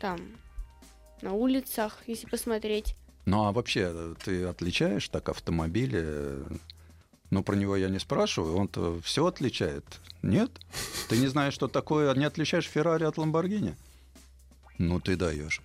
там, 0.00 0.18
на 1.22 1.32
улицах, 1.32 1.98
если 2.06 2.26
посмотреть. 2.26 2.94
Ну 3.26 3.44
а 3.44 3.52
вообще, 3.52 4.14
ты 4.24 4.44
отличаешь 4.44 5.08
так 5.08 5.28
автомобили? 5.28 6.42
Ну, 7.30 7.42
про 7.44 7.54
него 7.54 7.76
я 7.76 7.88
не 7.88 8.00
спрашиваю, 8.00 8.56
он-то 8.56 9.00
все 9.02 9.24
отличает. 9.26 9.84
Нет? 10.22 10.50
Ты 11.08 11.16
не 11.18 11.28
знаешь, 11.28 11.54
что 11.54 11.68
такое, 11.68 12.12
не 12.14 12.24
отличаешь 12.24 12.66
Феррари 12.66 13.04
от 13.04 13.18
Ламборгини? 13.18 13.76
Ну, 14.78 15.00
ты 15.00 15.16
даешь. 15.16 15.60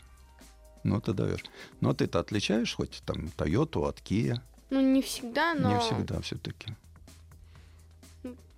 Ну, 0.84 1.02
ты 1.02 1.14
даешь. 1.14 1.44
Но 1.82 1.94
ты-то 1.94 2.20
отличаешь 2.20 2.76
хоть 2.76 3.02
там 3.06 3.30
Тойоту 3.30 3.86
от 3.86 4.00
Kia? 4.00 4.40
Ну, 4.70 4.82
не 4.82 5.02
всегда, 5.02 5.56
но 5.56 5.74
Не 5.74 5.80
всегда 5.80 6.22
все-таки. 6.22 6.76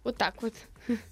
Вот 0.07 0.17
так 0.17 0.41
вот. 0.41 0.53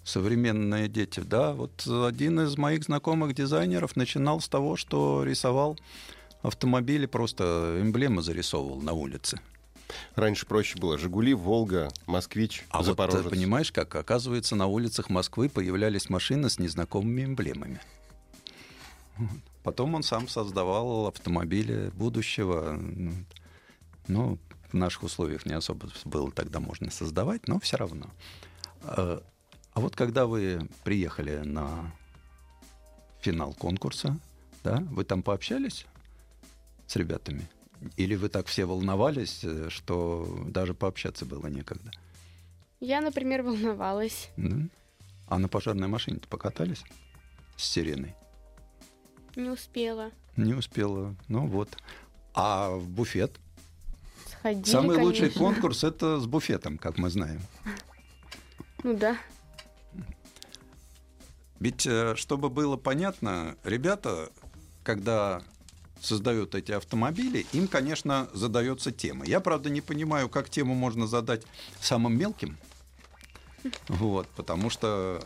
Современные 0.03 0.87
дети, 0.87 1.19
да. 1.19 1.51
Вот 1.53 1.85
один 1.85 2.39
из 2.39 2.57
моих 2.57 2.83
знакомых 2.85 3.35
дизайнеров 3.35 3.95
начинал 3.95 4.39
с 4.39 4.47
того, 4.47 4.77
что 4.77 5.23
рисовал 5.23 5.77
автомобили, 6.41 7.05
просто 7.05 7.77
эмблемы 7.81 8.21
зарисовывал 8.21 8.81
на 8.81 8.93
улице. 8.93 9.39
Раньше 10.15 10.45
проще 10.45 10.79
было. 10.79 10.97
«Жигули», 10.97 11.33
«Волга», 11.33 11.89
«Москвич», 12.07 12.65
А 12.69 12.83
«Запорожец». 12.83 13.23
вот, 13.23 13.33
э, 13.33 13.35
понимаешь, 13.35 13.71
как 13.71 13.93
оказывается, 13.95 14.55
на 14.55 14.65
улицах 14.65 15.09
Москвы 15.09 15.49
появлялись 15.49 16.09
машины 16.09 16.49
с 16.49 16.57
незнакомыми 16.57 17.25
эмблемами. 17.25 17.81
Потом 19.63 19.95
он 19.95 20.03
сам 20.03 20.27
создавал 20.27 21.07
автомобили 21.07 21.91
будущего. 21.93 22.79
Ну, 24.07 24.39
в 24.71 24.73
наших 24.73 25.03
условиях 25.03 25.45
не 25.45 25.53
особо 25.53 25.89
было 26.05 26.31
тогда 26.31 26.59
можно 26.59 26.89
создавать, 26.91 27.47
но 27.47 27.59
все 27.59 27.77
равно. 27.77 28.09
А 28.87 29.23
а 29.75 29.81
вот 29.81 29.93
когда 29.93 30.25
вы 30.25 30.69
приехали 30.85 31.39
на 31.39 31.91
финал 33.19 33.53
конкурса, 33.53 34.17
да, 34.63 34.77
вы 34.89 35.03
там 35.03 35.21
пообщались 35.21 35.85
с 36.87 36.95
ребятами? 36.95 37.49
Или 37.97 38.15
вы 38.15 38.29
так 38.29 38.47
все 38.47 38.63
волновались, 38.63 39.41
э, 39.43 39.67
что 39.69 40.45
даже 40.47 40.73
пообщаться 40.73 41.25
было 41.25 41.47
некогда? 41.47 41.91
Я, 42.79 43.01
например, 43.01 43.43
волновалась. 43.43 44.29
Да? 44.37 44.55
А 45.27 45.39
на 45.39 45.49
пожарной 45.49 45.89
машине-то 45.89 46.29
покатались 46.29 46.83
с 47.57 47.65
сиреной? 47.65 48.15
Не 49.35 49.49
успела. 49.49 50.11
Не 50.37 50.53
успела. 50.53 51.15
Ну 51.27 51.47
вот. 51.47 51.77
А 52.33 52.69
в 52.69 52.87
буфет? 52.87 53.37
Сходили, 54.25 54.63
Самый 54.63 54.97
лучший 54.97 55.29
конечно. 55.31 55.41
конкурс 55.41 55.83
это 55.83 56.17
с 56.17 56.25
буфетом, 56.27 56.77
как 56.77 56.97
мы 56.97 57.09
знаем. 57.09 57.41
Ну 58.85 58.95
да. 58.95 59.17
Ведь, 61.59 61.87
э, 61.87 62.13
чтобы 62.15 62.51
было 62.51 62.77
понятно, 62.77 63.57
ребята, 63.63 64.29
когда 64.83 65.41
создают 65.99 66.53
эти 66.53 66.71
автомобили, 66.71 67.47
им, 67.51 67.67
конечно, 67.67 68.29
задается 68.31 68.91
тема. 68.91 69.25
Я, 69.25 69.39
правда, 69.39 69.71
не 69.71 69.81
понимаю, 69.81 70.29
как 70.29 70.51
тему 70.51 70.75
можно 70.75 71.07
задать 71.07 71.47
самым 71.81 72.15
мелким. 72.15 72.59
Вот, 73.87 74.27
потому 74.35 74.69
что 74.69 75.19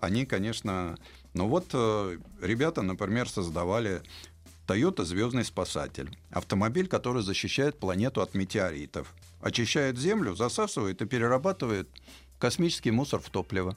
они, 0.00 0.26
конечно... 0.26 0.98
Ну 1.32 1.46
вот 1.46 1.68
э, 1.74 2.18
ребята, 2.40 2.82
например, 2.82 3.28
создавали 3.28 4.02
Toyota 4.66 5.04
Звездный 5.04 5.44
спасатель. 5.44 6.10
Автомобиль, 6.30 6.88
который 6.88 7.22
защищает 7.22 7.78
планету 7.78 8.20
от 8.20 8.34
метеоритов. 8.34 9.14
Очищает 9.40 9.96
Землю, 9.96 10.34
засасывает 10.34 11.02
и 11.02 11.06
перерабатывает 11.06 11.88
космический 12.38 12.90
мусор 12.90 13.20
в 13.20 13.28
топливо. 13.30 13.76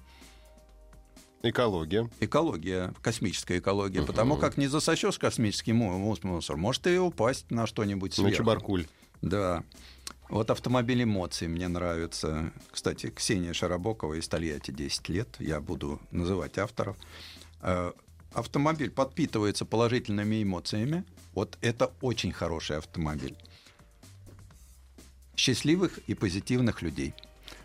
Экология. 1.42 2.10
Экология, 2.20 2.94
космическая 3.02 3.60
экология. 3.60 4.00
Мгм. 4.02 4.08
Потому 4.08 4.36
как 4.38 4.58
не 4.58 4.68
засосешь 4.68 5.18
космический 5.18 5.72
му- 5.74 5.98
му- 5.98 6.18
мусор, 6.24 6.58
может 6.58 6.86
и 6.88 6.98
упасть 6.98 7.50
на 7.50 7.66
что-нибудь 7.66 8.12
На 8.12 8.24
сверху. 8.24 8.38
Чебаркуль. 8.38 8.88
Да. 9.22 9.64
Вот 10.28 10.52
автомобиль 10.52 11.04
эмоций 11.04 11.48
мне 11.48 11.68
нравится. 11.68 12.52
Кстати, 12.72 13.10
Ксения 13.10 13.54
Шарабокова 13.54 14.16
из 14.16 14.28
Тольятти 14.28 14.72
10 14.72 15.08
лет. 15.10 15.30
Я 15.40 15.60
буду 15.62 16.00
называть 16.12 16.58
авторов. 16.58 16.98
Э, 17.62 17.94
Автомобиль 18.32 18.92
подпитывается 18.92 19.66
положительными 19.66 20.44
эмоциями. 20.44 21.04
Вот 21.34 21.58
это 21.62 21.92
очень 22.00 22.32
хороший 22.32 22.78
автомобиль. 22.78 23.36
Счастливых 25.36 25.98
и 26.08 26.14
позитивных 26.14 26.82
людей. 26.84 27.16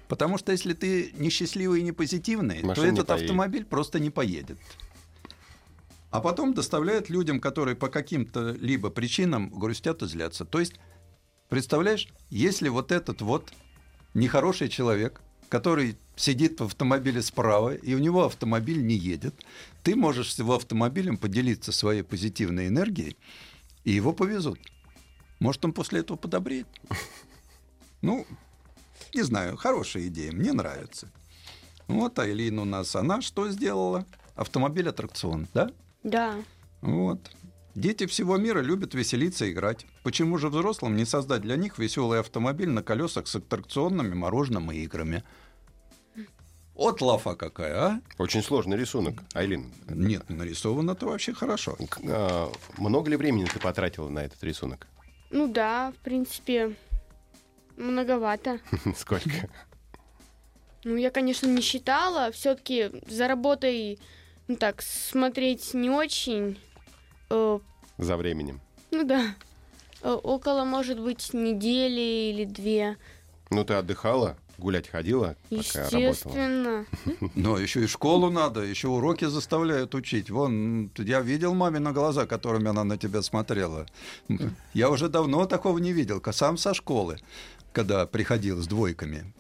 Потому 0.09 0.39
что 0.39 0.53
если 0.53 0.75
ты 0.75 1.13
несчастливый 1.17 1.81
и 1.81 1.83
не 1.83 1.93
позитивный, 1.93 2.63
Машина 2.63 2.95
то 2.95 3.03
этот 3.03 3.11
автомобиль 3.11 3.65
просто 3.65 3.99
не 3.99 4.11
поедет. 4.11 4.59
А 6.11 6.21
потом 6.21 6.55
доставляет 6.55 7.11
людям, 7.11 7.41
которые 7.41 7.75
по 7.75 7.89
каким-то 7.89 8.53
либо 8.53 8.91
причинам 8.91 9.51
грустят 9.51 10.03
и 10.03 10.07
злятся. 10.07 10.45
То 10.45 10.61
есть, 10.61 10.75
представляешь, 11.49 12.09
если 12.31 12.69
вот 12.69 12.93
этот 12.93 13.21
вот 13.21 13.53
нехороший 14.15 14.69
человек, 14.69 15.21
который 15.49 15.97
сидит 16.17 16.61
в 16.61 16.65
автомобиле 16.65 17.21
справа, 17.23 17.75
и 17.75 17.95
у 17.95 17.99
него 17.99 18.25
автомобиль 18.25 18.85
не 18.85 18.95
едет, 18.95 19.35
ты 19.83 19.97
можешь 19.97 20.33
с 20.33 20.39
его 20.39 20.55
автомобилем 20.55 21.17
поделиться 21.17 21.73
своей 21.73 22.03
позитивной 22.03 22.69
энергией, 22.69 23.17
и 23.83 23.91
его 23.91 24.13
повезут. 24.13 24.59
Может, 25.41 25.65
он 25.65 25.73
после 25.73 26.01
этого 26.01 26.17
подобреет? 26.17 26.67
Ну, 28.03 28.27
не 29.15 29.23
знаю, 29.23 29.57
хорошая 29.57 30.07
идея, 30.09 30.33
мне 30.33 30.53
нравится. 30.53 31.09
Вот 31.87 32.19
Айлин 32.19 32.59
у 32.59 32.65
нас, 32.65 32.95
она 32.97 33.21
что 33.21 33.49
сделала? 33.51 34.07
Автомобиль-аттракцион, 34.37 35.47
да? 35.55 35.71
Да. 36.03 36.35
Вот. 36.81 37.21
Дети 37.75 38.07
всего 38.07 38.37
мира 38.37 38.61
любят 38.61 38.95
веселиться 38.95 39.47
и 39.47 39.53
играть. 39.53 39.87
Почему 40.03 40.39
же 40.39 40.49
взрослым 40.49 40.97
не 40.97 41.05
создать 41.05 41.43
для 41.43 41.57
них 41.57 41.79
веселый 41.79 42.21
автомобиль 42.21 42.71
на 42.71 42.83
колесах 42.83 43.27
с 43.27 43.37
аттракционными 43.37 44.15
мороженым 44.15 44.71
и 44.71 44.77
играми? 44.79 45.25
Вот 46.75 47.01
лафа 47.01 47.37
какая, 47.37 47.75
а? 47.77 48.01
Очень 48.19 48.43
сложный 48.43 48.77
рисунок. 48.77 49.23
Айлин, 49.33 49.73
Нет, 49.89 50.29
нарисовано 50.29 50.93
это 50.93 51.07
вообще 51.07 51.33
хорошо. 51.33 51.77
а, 52.09 52.51
много 52.79 53.11
ли 53.11 53.17
времени 53.17 53.45
ты 53.45 53.61
потратила 53.61 54.09
на 54.09 54.21
этот 54.21 54.43
рисунок? 54.43 54.89
Ну 55.31 55.47
да, 55.49 55.93
в 55.93 56.03
принципе, 56.03 56.77
многовато. 57.77 58.59
Сколько? 58.97 59.49
Ну, 60.85 60.97
я, 60.97 61.11
конечно, 61.11 61.47
не 61.47 61.63
считала. 61.63 62.31
Все-таки 62.31 62.91
за 63.09 63.27
работой, 63.29 63.99
ну 64.49 64.57
так, 64.57 64.83
смотреть 64.83 65.75
не 65.75 65.91
очень. 65.91 66.59
Э, 67.31 67.59
За 67.99 68.17
временем. 68.17 68.61
ну 68.91 69.05
да. 69.05 69.35
Э, 70.03 70.13
около, 70.13 70.65
может 70.65 71.01
быть, 71.01 71.33
недели 71.33 72.31
или 72.33 72.45
две. 72.45 72.97
Ну, 73.51 73.65
ты 73.65 73.75
отдыхала, 73.75 74.37
гулять 74.59 74.89
ходила, 74.89 75.37
пока 75.49 75.79
работала. 75.81 76.01
Естественно. 76.09 76.87
Но 77.35 77.59
еще 77.59 77.85
и 77.85 77.87
школу 77.87 78.31
надо, 78.31 78.61
еще 78.61 78.89
уроки 78.89 79.25
заставляют 79.25 79.95
учить. 79.95 80.29
Вон, 80.31 80.91
я 80.99 81.21
видел 81.21 81.55
маме 81.55 81.79
на 81.79 81.93
глаза, 81.93 82.27
которыми 82.27 82.69
она 82.69 82.85
на 82.85 82.99
тебя 82.99 83.23
смотрела. 83.23 83.87
Я 84.75 84.91
уже 84.91 85.09
давно 85.09 85.47
такого 85.47 85.79
не 85.79 85.93
видел, 85.93 86.23
сам 86.33 86.59
со 86.59 86.75
школы, 86.75 87.19
когда 87.75 88.07
приходил 88.07 88.63
с 88.63 88.67
двойками. 88.67 89.31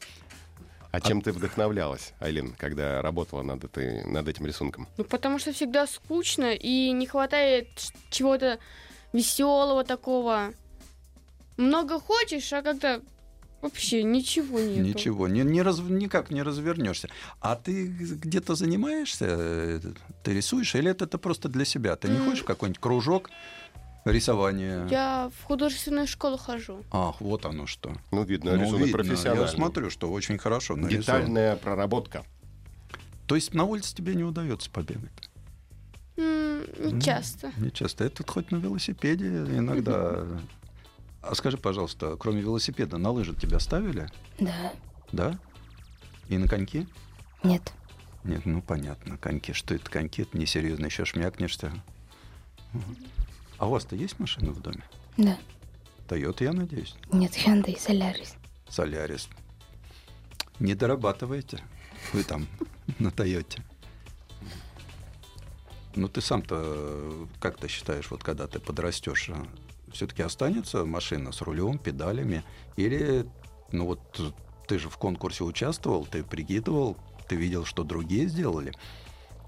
А 0.90 1.00
чем 1.00 1.22
ты 1.22 1.32
вдохновлялась, 1.32 2.12
Айлин, 2.20 2.54
когда 2.56 3.02
работала 3.02 3.42
над, 3.42 3.64
этой, 3.64 4.04
над 4.04 4.28
этим 4.28 4.46
рисунком? 4.46 4.86
Ну, 4.96 5.04
потому 5.04 5.38
что 5.40 5.52
всегда 5.52 5.86
скучно 5.88 6.52
и 6.54 6.92
не 6.92 7.06
хватает 7.06 7.68
чего-то 8.10 8.58
веселого 9.12 9.82
такого. 9.82 10.52
Много 11.56 11.98
хочешь, 11.98 12.52
а 12.52 12.62
как-то 12.62 13.00
вообще 13.60 14.04
ничего 14.04 14.60
нет. 14.60 14.84
Ничего, 14.84 15.26
не, 15.26 15.42
не 15.42 15.62
раз- 15.62 15.80
никак 15.80 16.30
не 16.30 16.42
развернешься. 16.42 17.08
А 17.40 17.56
ты 17.56 17.86
где-то 17.86 18.54
занимаешься? 18.54 19.26
э, 19.28 19.80
Ты 20.22 20.32
рисуешь 20.34 20.76
или 20.76 20.90
это, 20.92 21.06
это 21.06 21.18
просто 21.18 21.48
для 21.48 21.64
себя? 21.64 21.96
Ты 21.96 22.08
не 22.08 22.18
хочешь 22.18 22.42
в 22.42 22.46
какой-нибудь 22.46 22.80
кружок 22.80 23.30
рисования? 24.04 24.86
Я 24.88 25.30
в 25.40 25.44
художественную 25.44 26.06
школу 26.06 26.36
хожу. 26.36 26.82
Ах, 26.90 27.20
вот 27.20 27.44
оно 27.46 27.66
что. 27.66 27.92
Ну, 28.10 28.24
видно, 28.24 28.52
Ну, 28.56 28.62
рисунок 28.62 28.86
видно. 28.86 28.98
профессиональный. 28.98 29.42
Я 29.42 29.48
смотрю, 29.48 29.90
что 29.90 30.10
очень 30.10 30.38
хорошо 30.38 30.76
нарисован. 30.76 31.00
Детальная 31.00 31.56
проработка. 31.56 32.24
То 33.26 33.34
есть 33.34 33.54
на 33.54 33.64
улице 33.64 33.94
тебе 33.94 34.14
не 34.14 34.24
удается 34.24 34.70
побегать? 34.70 35.30
Не 36.16 37.00
часто. 37.00 37.52
Не 37.56 37.70
часто. 37.72 38.04
Это 38.04 38.24
хоть 38.26 38.50
на 38.50 38.56
велосипеде 38.56 39.26
иногда. 39.28 40.26
А 41.22 41.34
скажи, 41.34 41.56
пожалуйста, 41.56 42.16
кроме 42.18 42.42
велосипеда, 42.42 42.98
на 42.98 43.10
лыжи 43.10 43.34
тебя 43.34 43.58
ставили? 43.58 44.08
Да. 44.38 44.72
Да? 45.10 45.38
И 46.28 46.36
на 46.36 46.46
коньки? 46.48 46.86
Нет. 47.42 47.72
Нет, 48.24 48.44
ну 48.46 48.62
понятно, 48.62 49.16
коньки. 49.18 49.52
Что 49.52 49.74
это 49.74 49.90
коньки? 49.90 50.22
Это 50.22 50.36
несерьезно, 50.38 50.86
еще 50.86 51.04
шмякнешься. 51.04 51.72
А 53.58 53.66
у 53.66 53.70
вас-то 53.70 53.96
есть 53.96 54.18
машина 54.18 54.52
в 54.52 54.60
доме? 54.60 54.82
Да. 55.16 55.38
Тойота, 56.08 56.44
я 56.44 56.52
надеюсь. 56.52 56.94
Нет, 57.12 57.32
Hyundai 57.32 57.76
Solaris. 57.76 58.34
Солярис. 58.68 59.28
Не 60.58 60.74
дорабатываете 60.74 61.62
вы 62.12 62.22
там 62.24 62.46
на 62.98 63.10
Тойоте. 63.10 63.62
Ну, 65.96 66.08
ты 66.08 66.20
сам-то 66.20 66.56
э, 66.60 67.26
как 67.38 67.56
ты 67.58 67.68
считаешь, 67.68 68.10
вот 68.10 68.24
когда 68.24 68.48
ты 68.48 68.58
подрастешь, 68.58 69.30
все-таки 69.92 70.22
останется 70.22 70.84
машина 70.84 71.30
с 71.30 71.40
рулем, 71.40 71.78
педалями? 71.78 72.42
Или, 72.76 73.26
ну 73.70 73.86
вот, 73.86 74.34
ты 74.66 74.78
же 74.78 74.88
в 74.88 74.96
конкурсе 74.96 75.44
участвовал, 75.44 76.04
ты 76.04 76.24
прикидывал, 76.24 76.96
ты 77.28 77.36
видел, 77.36 77.64
что 77.64 77.84
другие 77.84 78.26
сделали? 78.26 78.72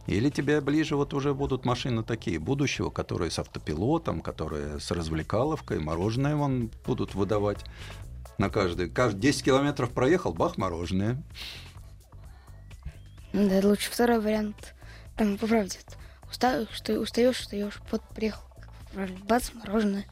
Или 0.07 0.31
тебе 0.31 0.61
ближе 0.61 0.97
вот 0.97 1.15
уже 1.15 1.35
будут 1.35 1.65
машины 1.65 2.05
такие 2.05 2.39
будущего, 2.39 2.91
которые 2.91 3.31
с 3.31 3.39
автопилотом, 3.39 4.21
которые 4.21 4.79
с 4.79 4.91
развлекаловкой, 4.91 5.81
мороженое 5.81 6.37
вон 6.37 6.71
будут 6.85 7.15
выдавать 7.15 7.65
на 8.39 8.49
каждый. 8.49 8.89
Каждый 8.89 9.21
10 9.21 9.45
километров 9.45 9.91
проехал, 9.91 10.33
бах, 10.33 10.57
мороженое. 10.59 11.23
Ну 13.33 13.49
да, 13.49 13.67
лучше 13.67 13.91
второй 13.91 14.21
вариант. 14.21 14.75
Там, 15.17 15.39
по 15.39 15.47
правде, 15.47 15.79
устаешь, 16.31 16.69
что 16.73 16.99
устаешь, 17.01 17.41
устаешь, 17.41 17.81
вот 17.91 18.03
приехал, 18.15 18.43
бац, 19.25 19.51
мороженое, 19.55 20.07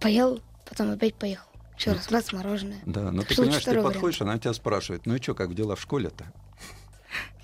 поел, 0.00 0.40
потом 0.68 0.90
опять 0.92 1.14
поехал. 1.14 1.48
Еще 1.76 1.92
раз, 1.92 2.08
бац, 2.10 2.32
мороженое. 2.32 2.80
Да, 2.86 3.12
но 3.12 3.22
ты 3.22 3.36
понимаешь, 3.36 3.64
ты 3.64 3.82
подходишь, 3.82 4.22
она 4.22 4.38
тебя 4.38 4.52
спрашивает, 4.54 5.06
ну 5.06 5.14
и 5.14 5.22
что, 5.22 5.34
как 5.34 5.54
дела 5.54 5.76
в 5.76 5.80
школе-то? 5.80 6.32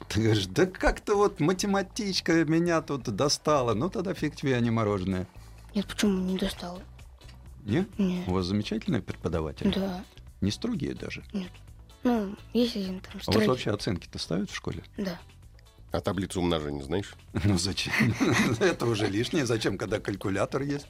Ты 0.08 0.22
говоришь, 0.22 0.46
да 0.46 0.66
как-то 0.66 1.16
вот 1.16 1.40
математичка 1.40 2.44
меня 2.44 2.82
тут 2.82 3.02
достала. 3.04 3.74
Ну 3.74 3.90
тогда 3.90 4.14
фиг 4.14 4.36
тебе, 4.36 4.56
а 4.56 4.60
не 4.60 4.70
мороженое. 4.70 5.26
Нет, 5.74 5.86
почему 5.86 6.18
не 6.20 6.38
достала? 6.38 6.80
Нет? 7.64 7.88
Нет. 7.98 8.28
У 8.28 8.32
вас 8.32 8.46
замечательный 8.46 9.02
преподаватель? 9.02 9.72
Да. 9.74 10.04
Не 10.40 10.50
строгие 10.50 10.94
даже? 10.94 11.24
Нет. 11.32 11.50
Ну, 12.02 12.36
есть 12.52 12.76
один 12.76 13.00
там 13.00 13.20
строгий. 13.20 13.26
А 13.26 13.30
у 13.30 13.38
вас 13.40 13.48
вообще 13.48 13.70
оценки-то 13.70 14.18
ставят 14.18 14.50
в 14.50 14.54
школе? 14.54 14.84
Да. 14.98 15.18
А 15.90 16.00
таблицу 16.00 16.40
умножения 16.40 16.82
знаешь? 16.82 17.14
Ну 17.44 17.56
зачем? 17.56 17.92
Это 18.60 18.86
уже 18.86 19.06
лишнее. 19.06 19.46
Зачем, 19.46 19.78
когда 19.78 20.00
калькулятор 20.00 20.62
есть? 20.62 20.86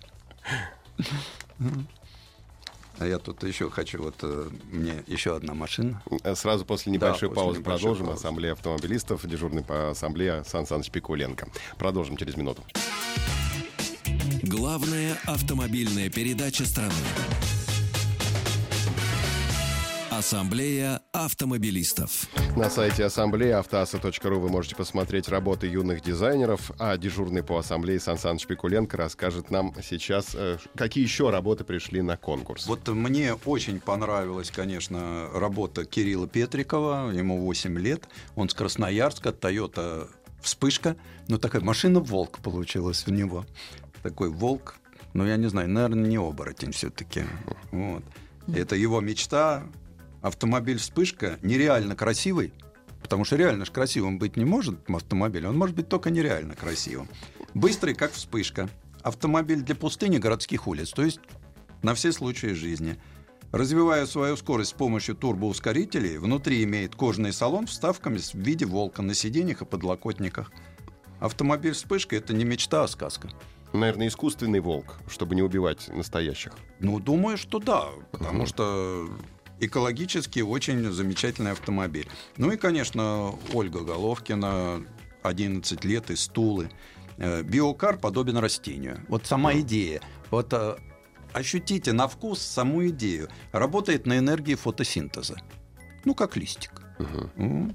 А 2.98 3.06
я 3.06 3.18
тут 3.18 3.42
еще 3.42 3.70
хочу, 3.70 4.02
вот 4.02 4.14
э, 4.22 4.48
мне 4.70 5.02
еще 5.06 5.36
одна 5.36 5.54
машина. 5.54 6.02
Э, 6.22 6.34
сразу 6.34 6.64
после 6.64 6.92
небольшой 6.92 7.28
да, 7.28 7.34
паузы 7.34 7.60
после 7.60 7.60
небольшой 7.60 7.80
продолжим. 7.80 8.06
Паузы. 8.06 8.20
Ассамблея 8.20 8.52
автомобилистов, 8.52 9.26
дежурный 9.26 9.62
по 9.62 9.90
ассамблее 9.90 10.44
Сан 10.44 10.66
Саныч 10.66 10.90
Пикуленко. 10.90 11.48
Продолжим 11.76 12.16
через 12.16 12.36
минуту. 12.36 12.62
Главная 14.42 15.18
автомобильная 15.26 16.08
передача 16.10 16.64
страны. 16.64 16.92
Ассамблея 20.16 21.00
автомобилистов. 21.12 22.28
На 22.56 22.70
сайте 22.70 23.04
ассамблеи 23.04 23.50
автоаса.ру 23.50 24.38
вы 24.38 24.48
можете 24.48 24.76
посмотреть 24.76 25.28
работы 25.28 25.66
юных 25.66 26.02
дизайнеров, 26.02 26.70
а 26.78 26.96
дежурный 26.96 27.42
по 27.42 27.58
ассамблее 27.58 27.98
Сан 27.98 28.16
Саныч 28.16 28.46
Пикуленко 28.46 28.96
расскажет 28.96 29.50
нам 29.50 29.74
сейчас, 29.82 30.36
э, 30.36 30.58
какие 30.76 31.02
еще 31.02 31.30
работы 31.30 31.64
пришли 31.64 32.00
на 32.00 32.16
конкурс. 32.16 32.68
Вот 32.68 32.86
мне 32.86 33.34
очень 33.34 33.80
понравилась, 33.80 34.52
конечно, 34.52 35.28
работа 35.34 35.84
Кирилла 35.84 36.28
Петрикова, 36.28 37.10
ему 37.10 37.40
8 37.40 37.76
лет, 37.80 38.04
он 38.36 38.48
с 38.48 38.54
Красноярска, 38.54 39.30
Toyota 39.30 40.08
вспышка, 40.40 40.94
но 41.26 41.38
такая 41.38 41.62
машина 41.62 41.98
«Волк» 41.98 42.38
получилась 42.38 43.04
у 43.08 43.10
него. 43.10 43.46
Такой 44.04 44.30
«Волк», 44.30 44.76
ну, 45.12 45.26
я 45.26 45.36
не 45.36 45.48
знаю, 45.48 45.68
наверное, 45.68 46.08
не 46.08 46.18
оборотень 46.18 46.70
все-таки. 46.70 47.24
Вот. 47.72 48.04
Это 48.46 48.76
его 48.76 49.00
мечта, 49.00 49.64
автомобиль 50.24 50.78
«Вспышка» 50.78 51.38
нереально 51.42 51.94
красивый, 51.94 52.54
потому 53.02 53.26
что 53.26 53.36
реально 53.36 53.66
же 53.66 53.72
красивым 53.72 54.18
быть 54.18 54.38
не 54.38 54.46
может 54.46 54.88
автомобиль, 54.88 55.46
он 55.46 55.58
может 55.58 55.76
быть 55.76 55.90
только 55.90 56.08
нереально 56.08 56.54
красивым. 56.54 57.10
Быстрый, 57.52 57.94
как 57.94 58.12
«Вспышка». 58.12 58.70
Автомобиль 59.02 59.60
для 59.60 59.74
пустыни 59.74 60.16
городских 60.16 60.66
улиц, 60.66 60.92
то 60.92 61.04
есть 61.04 61.20
на 61.82 61.94
все 61.94 62.10
случаи 62.10 62.54
жизни. 62.54 62.96
Развивая 63.52 64.06
свою 64.06 64.38
скорость 64.38 64.70
с 64.70 64.72
помощью 64.72 65.14
турбоускорителей, 65.14 66.16
внутри 66.16 66.64
имеет 66.64 66.96
кожаный 66.96 67.34
салон 67.34 67.66
вставками 67.66 68.16
в 68.16 68.34
виде 68.34 68.64
волка 68.64 69.02
на 69.02 69.12
сиденьях 69.12 69.60
и 69.60 69.66
подлокотниках. 69.66 70.50
Автомобиль 71.20 71.74
«Вспышка»— 71.74 72.16
это 72.16 72.32
не 72.32 72.46
мечта, 72.46 72.84
а 72.84 72.88
сказка. 72.88 73.28
Наверное, 73.74 74.08
искусственный 74.08 74.60
волк, 74.60 74.94
чтобы 75.06 75.34
не 75.34 75.42
убивать 75.42 75.88
настоящих. 75.88 76.54
Ну, 76.80 76.98
думаю, 76.98 77.36
что 77.36 77.58
да, 77.58 77.88
потому 78.10 78.44
uh-huh. 78.44 78.48
что 78.48 79.10
экологически 79.66 80.40
очень 80.40 80.90
замечательный 80.90 81.52
автомобиль. 81.52 82.08
Ну 82.36 82.50
и, 82.52 82.56
конечно, 82.56 83.34
Ольга 83.52 83.80
Головкина, 83.80 84.84
11 85.22 85.84
лет 85.84 86.10
из 86.10 86.26
Тулы. 86.28 86.70
Э, 87.16 87.42
биокар 87.42 87.98
подобен 87.98 88.38
растению. 88.38 89.04
Вот 89.08 89.26
сама 89.26 89.54
идея. 89.54 90.00
Вот 90.30 90.52
э, 90.52 90.76
ощутите 91.32 91.92
на 91.92 92.08
вкус 92.08 92.40
саму 92.40 92.88
идею. 92.88 93.28
Работает 93.52 94.06
на 94.06 94.18
энергии 94.18 94.54
фотосинтеза. 94.54 95.36
Ну, 96.04 96.14
как 96.14 96.36
листик. 96.36 96.82
Угу. 96.98 97.74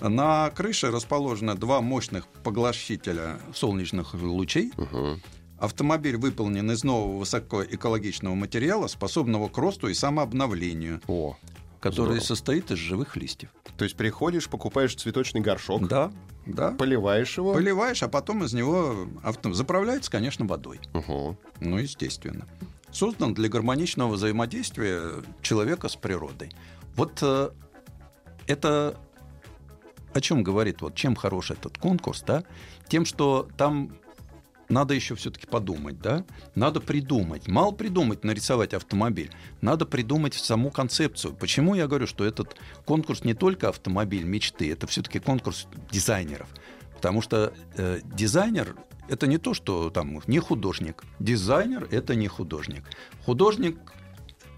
На 0.00 0.50
крыше 0.50 0.90
расположено 0.90 1.54
два 1.54 1.80
мощных 1.80 2.26
поглощителя 2.28 3.40
солнечных 3.54 4.14
лучей. 4.14 4.72
Угу. 4.76 5.20
Автомобиль 5.58 6.16
выполнен 6.16 6.70
из 6.70 6.84
нового 6.84 7.18
высокоэкологичного 7.18 8.34
материала, 8.34 8.86
способного 8.88 9.48
к 9.48 9.56
росту 9.56 9.88
и 9.88 9.94
самообновлению. 9.94 11.00
О, 11.08 11.36
который 11.80 12.04
здорово. 12.06 12.20
состоит 12.20 12.70
из 12.70 12.78
живых 12.78 13.16
листьев. 13.16 13.50
То 13.76 13.84
есть 13.84 13.96
приходишь, 13.96 14.48
покупаешь 14.48 14.94
цветочный 14.94 15.40
горшок, 15.40 15.86
да, 15.88 16.12
да, 16.44 16.72
поливаешь 16.72 17.36
его, 17.36 17.54
поливаешь, 17.54 18.02
а 18.02 18.08
потом 18.08 18.44
из 18.44 18.52
него 18.52 19.06
авто 19.22 19.52
заправляется, 19.52 20.10
конечно, 20.10 20.46
водой. 20.46 20.80
Угу. 20.94 21.36
Ну, 21.60 21.78
естественно. 21.78 22.46
Создан 22.90 23.34
для 23.34 23.48
гармоничного 23.48 24.12
взаимодействия 24.12 25.22
человека 25.42 25.88
с 25.88 25.96
природой. 25.96 26.50
Вот 26.96 27.18
э, 27.22 27.50
это 28.46 28.96
о 30.14 30.20
чем 30.20 30.42
говорит, 30.42 30.80
вот 30.80 30.94
чем 30.94 31.14
хорош 31.14 31.50
этот 31.50 31.76
конкурс, 31.76 32.22
да? 32.26 32.42
Тем, 32.88 33.04
что 33.04 33.48
там 33.58 33.92
надо 34.68 34.94
еще 34.94 35.14
все-таки 35.14 35.46
подумать, 35.46 36.00
да? 36.00 36.24
Надо 36.54 36.80
придумать. 36.80 37.48
Мало 37.48 37.72
придумать, 37.72 38.24
нарисовать 38.24 38.74
автомобиль. 38.74 39.30
Надо 39.60 39.86
придумать 39.86 40.34
саму 40.34 40.70
концепцию. 40.70 41.34
Почему 41.34 41.74
я 41.74 41.86
говорю, 41.86 42.06
что 42.06 42.24
этот 42.24 42.56
конкурс 42.84 43.24
не 43.24 43.34
только 43.34 43.68
автомобиль 43.68 44.24
мечты, 44.24 44.70
это 44.72 44.86
все-таки 44.86 45.18
конкурс 45.18 45.66
дизайнеров. 45.90 46.48
Потому 46.94 47.22
что 47.22 47.52
э, 47.76 48.00
дизайнер 48.04 48.76
это 49.08 49.26
не 49.26 49.38
то, 49.38 49.54
что 49.54 49.90
там 49.90 50.20
не 50.26 50.38
художник. 50.40 51.04
Дизайнер 51.20 51.86
это 51.90 52.14
не 52.14 52.26
художник. 52.26 52.84
Художник, 53.24 53.78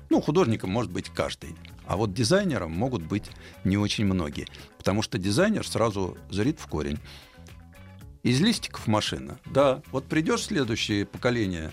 ну, 0.09 0.21
художником 0.21 0.71
может 0.71 0.91
быть 0.91 1.11
каждый. 1.11 1.55
А 1.87 1.97
вот 1.97 2.13
дизайнером 2.13 2.73
могут 2.73 3.03
быть 3.03 3.31
не 3.65 3.77
очень 3.77 4.05
многие. 4.05 4.47
Потому 4.79 5.03
что 5.03 5.19
дизайнер 5.19 5.67
сразу 5.67 6.17
зрит 6.31 6.61
в 6.61 6.67
корень. 6.67 6.99
Из 8.23 8.41
листиков 8.41 8.87
машина. 8.87 9.39
Да, 9.47 9.83
вот 9.93 10.05
придешь 10.05 10.47
следующее 10.47 11.07
поколение 11.07 11.71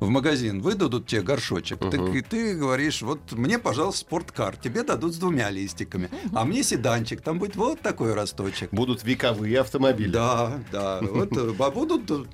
в 0.00 0.08
магазин, 0.08 0.60
выдадут 0.60 1.06
тебе 1.06 1.22
горшочек, 1.22 1.82
угу. 1.82 1.90
так 1.90 2.14
и 2.14 2.22
ты 2.22 2.54
говоришь, 2.54 3.02
вот 3.02 3.32
мне, 3.32 3.58
пожалуйста, 3.58 4.02
спорткар, 4.02 4.56
тебе 4.56 4.84
дадут 4.84 5.14
с 5.14 5.18
двумя 5.18 5.50
листиками, 5.50 6.08
а 6.32 6.44
мне 6.44 6.62
седанчик, 6.62 7.20
там 7.20 7.38
будет 7.38 7.56
вот 7.56 7.80
такой 7.80 8.14
росточек. 8.14 8.70
Будут 8.72 9.02
вековые 9.02 9.60
автомобили. 9.60 10.10
Да, 10.10 10.60
да, 10.70 11.00
вот, 11.02 11.36
а 11.36 11.70
будут 11.70 12.28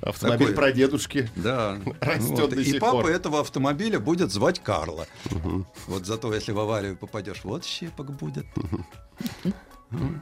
Автомобиль 0.00 0.54
Такой, 0.54 0.72
дедушки. 0.72 1.28
Да. 1.36 1.78
Растет 2.00 2.38
вот. 2.38 2.52
И 2.52 2.78
папа 2.78 3.02
пор. 3.02 3.10
этого 3.10 3.40
автомобиля 3.40 3.98
будет 3.98 4.30
звать 4.30 4.62
Карла. 4.62 5.06
Угу. 5.30 5.66
Вот 5.86 6.06
зато, 6.06 6.32
если 6.34 6.52
в 6.52 6.58
аварию 6.58 6.96
попадешь, 6.96 7.40
вот 7.44 7.64
щепок 7.64 8.12
будет. 8.12 8.46
Угу. 8.56 10.14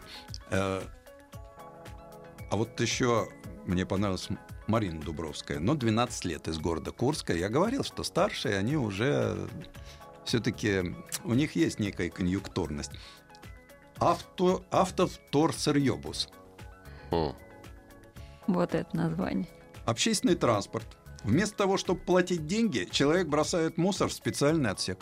А 2.55 2.57
вот 2.57 2.79
еще 2.79 3.27
мне 3.67 3.85
понравилась 3.85 4.29
Марина 4.69 5.01
Дубровская, 5.01 5.59
но 5.59 5.75
12 5.75 6.25
лет 6.25 6.47
из 6.47 6.57
города 6.61 6.93
Курска. 6.93 7.35
Я 7.35 7.49
говорил, 7.49 7.83
что 7.83 8.05
старшие, 8.05 8.57
они 8.57 8.77
уже 8.77 9.37
все-таки, 10.25 10.95
у 11.25 11.35
них 11.35 11.57
есть 11.57 11.81
некая 11.81 12.11
конъюнктурность. 12.11 12.93
Авто, 13.97 14.65
автовторсырьебус. 14.71 16.29
Вот 18.47 18.73
это 18.73 18.97
название. 18.97 19.49
Общественный 19.85 20.37
транспорт. 20.37 20.87
Вместо 21.25 21.57
того, 21.57 21.77
чтобы 21.77 21.99
платить 22.03 22.47
деньги, 22.47 22.87
человек 22.89 23.27
бросает 23.27 23.79
мусор 23.79 24.11
в 24.11 24.13
специальный 24.13 24.71
отсек. 24.71 25.01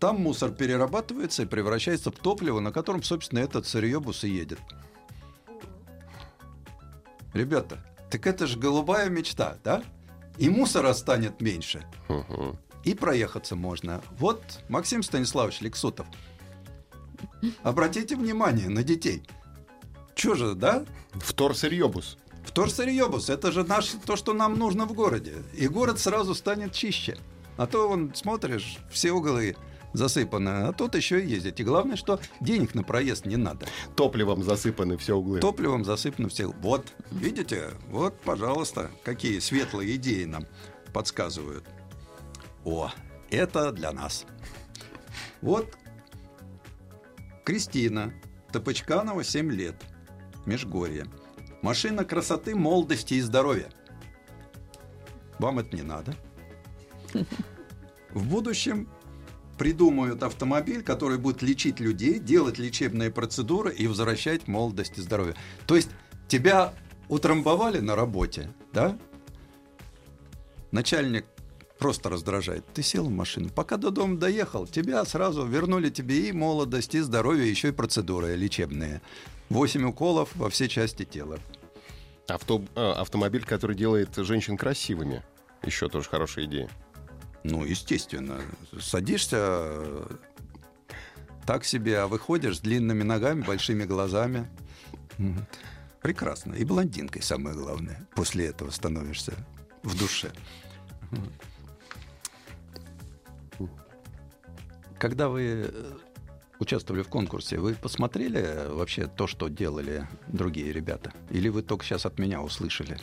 Там 0.00 0.20
мусор 0.20 0.50
перерабатывается 0.50 1.44
и 1.44 1.46
превращается 1.46 2.10
в 2.10 2.16
топливо, 2.16 2.58
на 2.58 2.72
котором, 2.72 3.04
собственно, 3.04 3.38
этот 3.38 3.64
сырьебус 3.64 4.24
и 4.24 4.28
едет. 4.30 4.58
Ребята, 7.38 7.78
так 8.10 8.26
это 8.26 8.48
же 8.48 8.58
голубая 8.58 9.08
мечта, 9.08 9.58
да? 9.62 9.84
И 10.38 10.50
мусора 10.50 10.92
станет 10.92 11.40
меньше. 11.40 11.86
Угу. 12.08 12.58
И 12.82 12.94
проехаться 12.94 13.54
можно. 13.54 14.02
Вот 14.18 14.42
Максим 14.68 15.04
Станиславович 15.04 15.60
Лексутов. 15.60 16.08
Обратите 17.62 18.16
внимание 18.16 18.68
на 18.68 18.82
детей. 18.82 19.22
Чё 20.16 20.34
же, 20.34 20.56
да? 20.56 20.84
Вторсырьебус. 21.12 22.18
Вторсырьебус, 22.44 23.30
это 23.30 23.52
же 23.52 23.62
наш, 23.62 23.90
то, 24.04 24.16
что 24.16 24.34
нам 24.34 24.58
нужно 24.58 24.84
в 24.84 24.92
городе. 24.92 25.34
И 25.54 25.68
город 25.68 26.00
сразу 26.00 26.34
станет 26.34 26.72
чище. 26.72 27.18
А 27.56 27.68
то, 27.68 27.88
вон, 27.88 28.12
смотришь, 28.16 28.78
все 28.90 29.12
углы 29.12 29.54
засыпаны, 29.98 30.48
а 30.48 30.72
тут 30.72 30.94
еще 30.94 31.22
и 31.22 31.26
ездить. 31.26 31.60
И 31.60 31.64
главное, 31.64 31.96
что 31.96 32.20
денег 32.40 32.74
на 32.74 32.82
проезд 32.82 33.26
не 33.26 33.36
надо. 33.36 33.66
Топливом 33.96 34.42
засыпаны 34.42 34.96
все 34.96 35.16
углы. 35.16 35.40
Топливом 35.40 35.84
засыпано 35.84 36.28
все. 36.28 36.48
Вот, 36.62 36.92
видите? 37.10 37.70
Вот, 37.88 38.18
пожалуйста, 38.20 38.90
какие 39.04 39.38
светлые 39.40 39.96
идеи 39.96 40.24
нам 40.24 40.46
подсказывают. 40.94 41.64
О, 42.64 42.90
это 43.30 43.72
для 43.72 43.92
нас. 43.92 44.24
Вот 45.42 45.76
Кристина, 47.44 48.12
Топочканова, 48.52 49.24
7 49.24 49.50
лет, 49.50 49.76
Межгорье. 50.46 51.06
Машина 51.62 52.04
красоты, 52.04 52.54
молодости 52.54 53.14
и 53.14 53.20
здоровья. 53.20 53.70
Вам 55.38 55.58
это 55.58 55.74
не 55.74 55.82
надо. 55.82 56.14
В 58.10 58.26
будущем 58.26 58.88
придумают 59.58 60.22
автомобиль, 60.22 60.82
который 60.82 61.18
будет 61.18 61.42
лечить 61.42 61.80
людей, 61.80 62.18
делать 62.18 62.58
лечебные 62.58 63.10
процедуры 63.10 63.74
и 63.74 63.86
возвращать 63.86 64.48
молодость 64.48 64.96
и 64.96 65.02
здоровье. 65.02 65.34
То 65.66 65.76
есть 65.76 65.90
тебя 66.28 66.72
утрамбовали 67.08 67.80
на 67.80 67.96
работе, 67.96 68.50
да? 68.72 68.96
Начальник 70.70 71.26
просто 71.78 72.08
раздражает. 72.08 72.64
Ты 72.72 72.82
сел 72.82 73.06
в 73.06 73.10
машину, 73.10 73.48
пока 73.48 73.76
до 73.76 73.90
дома 73.90 74.16
доехал, 74.16 74.66
тебя 74.66 75.04
сразу 75.04 75.46
вернули 75.46 75.90
тебе 75.90 76.28
и 76.28 76.32
молодость, 76.32 76.94
и 76.94 77.00
здоровье, 77.00 77.48
еще 77.48 77.68
и 77.68 77.72
процедуры 77.72 78.36
лечебные. 78.36 79.00
Восемь 79.48 79.84
уколов 79.84 80.30
во 80.34 80.50
все 80.50 80.68
части 80.68 81.04
тела. 81.04 81.38
Авто, 82.28 82.62
а, 82.74 83.00
автомобиль, 83.00 83.44
который 83.44 83.74
делает 83.74 84.14
женщин 84.16 84.56
красивыми. 84.58 85.22
Еще 85.62 85.88
тоже 85.88 86.08
хорошая 86.08 86.44
идея. 86.44 86.68
Ну, 87.50 87.64
естественно. 87.64 88.40
Садишься 88.78 90.06
так 91.46 91.64
себе, 91.64 92.00
а 92.00 92.06
выходишь 92.06 92.58
с 92.58 92.60
длинными 92.60 93.02
ногами, 93.02 93.42
большими 93.42 93.84
глазами. 93.84 94.46
Прекрасно. 96.02 96.54
И 96.54 96.64
блондинкой, 96.64 97.22
самое 97.22 97.56
главное. 97.56 98.06
После 98.14 98.46
этого 98.46 98.70
становишься 98.70 99.32
в 99.82 99.98
душе. 99.98 100.30
Когда 104.98 105.28
вы 105.28 105.70
э, 105.70 105.92
участвовали 106.58 107.02
в 107.02 107.08
конкурсе, 107.08 107.58
вы 107.58 107.74
посмотрели 107.74 108.68
вообще 108.68 109.06
то, 109.06 109.28
что 109.28 109.46
делали 109.48 110.08
другие 110.26 110.72
ребята? 110.72 111.12
Или 111.30 111.48
вы 111.48 111.62
только 111.62 111.84
сейчас 111.84 112.04
от 112.04 112.18
меня 112.18 112.42
услышали, 112.42 112.98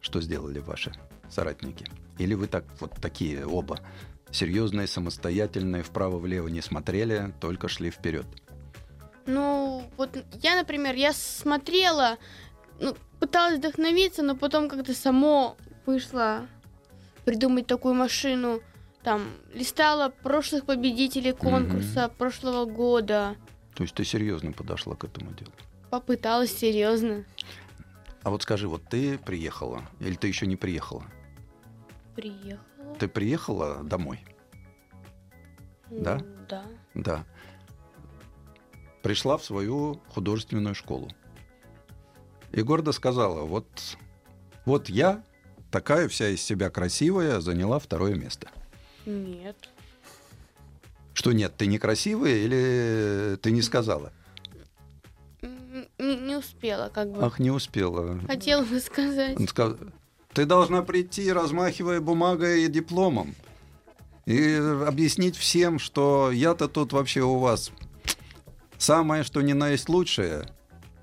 что 0.00 0.20
сделали 0.20 0.60
ваши 0.60 0.92
соратники? 1.30 1.86
Или 2.18 2.34
вы 2.34 2.46
так 2.46 2.64
вот 2.80 2.92
такие 3.00 3.46
оба 3.46 3.78
серьезные, 4.30 4.86
самостоятельные, 4.86 5.82
вправо-влево 5.82 6.48
не 6.48 6.60
смотрели, 6.60 7.32
только 7.40 7.68
шли 7.68 7.90
вперед? 7.90 8.26
Ну, 9.26 9.84
вот 9.96 10.16
я, 10.42 10.56
например, 10.56 10.94
я 10.94 11.12
смотрела, 11.12 12.18
ну, 12.80 12.96
пыталась 13.18 13.58
вдохновиться, 13.58 14.22
но 14.22 14.36
потом 14.36 14.68
как-то 14.68 14.94
само 14.94 15.56
вышло 15.84 16.46
придумать 17.24 17.66
такую 17.66 17.94
машину. 17.94 18.60
Там 19.02 19.28
листала 19.52 20.08
прошлых 20.08 20.64
победителей 20.64 21.32
конкурса 21.32 22.04
mm-hmm. 22.04 22.16
прошлого 22.16 22.64
года. 22.64 23.36
То 23.74 23.82
есть 23.82 23.94
ты 23.94 24.04
серьезно 24.04 24.52
подошла 24.52 24.96
к 24.96 25.04
этому 25.04 25.32
делу? 25.32 25.52
Попыталась 25.90 26.56
серьезно. 26.56 27.24
А 28.26 28.30
вот 28.30 28.42
скажи, 28.42 28.66
вот 28.66 28.82
ты 28.82 29.18
приехала 29.18 29.82
или 30.00 30.16
ты 30.16 30.26
еще 30.26 30.48
не 30.48 30.56
приехала? 30.56 31.04
Приехала. 32.16 32.94
Ты 32.98 33.06
приехала 33.06 33.84
домой? 33.84 34.18
Ну, 35.90 36.02
да? 36.02 36.20
Да. 36.48 36.64
Да. 36.94 37.26
Пришла 39.04 39.38
в 39.38 39.44
свою 39.44 40.02
художественную 40.08 40.74
школу. 40.74 41.08
И 42.50 42.62
гордо 42.62 42.90
сказала, 42.90 43.42
вот, 43.42 43.68
вот 44.64 44.88
я 44.88 45.22
такая 45.70 46.08
вся 46.08 46.30
из 46.30 46.42
себя 46.42 46.68
красивая, 46.68 47.38
заняла 47.38 47.78
второе 47.78 48.16
место. 48.16 48.48
Нет. 49.04 49.68
Что 51.14 51.30
нет, 51.30 51.56
ты 51.56 51.66
некрасивая 51.66 52.34
или 52.34 53.36
ты 53.40 53.52
не 53.52 53.62
сказала? 53.62 54.12
Не, 55.98 56.16
не 56.16 56.36
успела, 56.36 56.88
как 56.88 57.10
бы. 57.10 57.24
Ах, 57.24 57.38
не 57.38 57.50
успела. 57.50 58.20
Хотела 58.26 58.62
бы 58.62 58.80
сказать. 58.80 59.38
Он 59.38 59.48
сказал, 59.48 59.78
ты 60.32 60.44
должна 60.44 60.82
прийти, 60.82 61.32
размахивая 61.32 62.00
бумагой 62.00 62.64
и 62.64 62.68
дипломом, 62.68 63.34
и 64.26 64.54
объяснить 64.86 65.36
всем, 65.36 65.78
что 65.78 66.30
я-то 66.30 66.68
тут 66.68 66.92
вообще 66.92 67.22
у 67.22 67.38
вас 67.38 67.72
самое, 68.76 69.22
что 69.22 69.40
ни 69.40 69.54
на 69.54 69.70
есть 69.70 69.88
лучшее, 69.88 70.46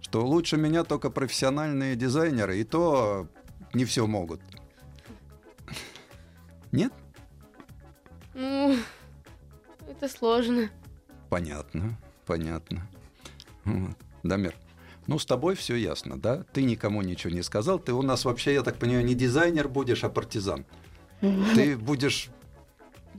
что 0.01 0.25
лучше 0.25 0.57
меня 0.57 0.83
только 0.83 1.09
профессиональные 1.09 1.95
дизайнеры, 1.95 2.59
и 2.59 2.63
то 2.63 3.27
не 3.73 3.85
все 3.85 4.05
могут. 4.05 4.41
Нет? 6.71 6.93
Ну, 8.35 8.77
это 9.87 10.07
сложно. 10.07 10.69
Понятно, 11.29 11.97
понятно. 12.25 12.87
Дамир, 14.21 14.55
ну, 15.07 15.19
с 15.19 15.25
тобой 15.25 15.55
все 15.55 15.75
ясно, 15.75 16.19
да? 16.19 16.45
Ты 16.53 16.63
никому 16.63 17.01
ничего 17.01 17.33
не 17.33 17.43
сказал. 17.43 17.79
Ты 17.79 17.93
у 17.93 18.01
нас 18.01 18.25
вообще, 18.25 18.53
я 18.53 18.63
так 18.63 18.77
понимаю, 18.77 19.05
не 19.05 19.15
дизайнер 19.15 19.67
будешь, 19.67 20.03
а 20.03 20.09
партизан. 20.09 20.65
Ты 21.55 21.77
будешь 21.77 22.29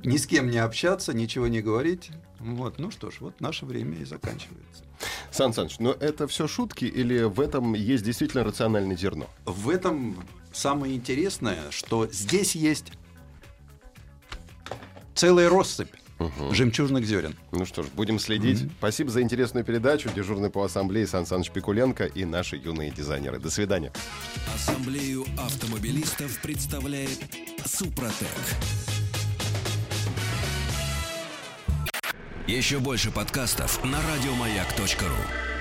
ни 0.03 0.17
с 0.17 0.27
кем 0.27 0.51
не 0.51 0.59
общаться, 0.59 1.15
ничего 1.15 1.47
не 1.47 1.63
говорить. 1.63 2.11
Вот, 2.41 2.79
ну 2.79 2.91
что 2.91 3.11
ж, 3.11 3.17
вот 3.21 3.41
наше 3.41 3.65
время 3.65 3.99
и 3.99 4.05
заканчивается. 4.05 4.85
Сан 5.31 5.53
Саныч, 5.53 5.79
но 5.79 5.93
это 5.93 6.27
все 6.27 6.47
шутки 6.47 6.85
или 6.85 7.23
в 7.23 7.41
этом 7.41 7.75
есть 7.75 8.05
действительно 8.05 8.45
рациональное 8.45 8.97
зерно? 8.97 9.27
В 9.45 9.71
этом 9.71 10.17
самое 10.53 10.95
интересное, 10.95 11.71
что 11.71 12.07
здесь 12.07 12.55
есть 12.55 12.93
целая 15.15 15.49
россыпь 15.49 15.95
угу. 16.27 16.55
жемчужных 16.55 17.05
зерен. 17.05 17.35
Ну 17.53 17.67
что 17.67 17.83
ж, 17.83 17.87
будем 17.95 18.19
следить. 18.19 18.63
Угу. 18.63 18.71
Спасибо 18.79 19.11
за 19.11 19.23
интересную 19.23 19.65
передачу. 19.65 20.11
Дежурный 20.15 20.51
по 20.51 20.65
ассамблее 20.65 21.07
Сан 21.07 21.27
Саныч 21.27 21.51
Пикуленко 21.51 22.05
и 22.05 22.25
наши 22.25 22.57
юные 22.57 22.91
дизайнеры. 22.91 23.39
До 23.39 23.51
свидания. 23.51 23.93
Ассамблею 24.55 25.25
автомобилистов 25.39 26.41
представляет 26.41 27.21
Супротек. 27.65 28.29
Еще 32.47 32.79
больше 32.79 33.11
подкастов 33.11 33.83
на 33.85 33.99
радиомаяк.ру 34.03 35.54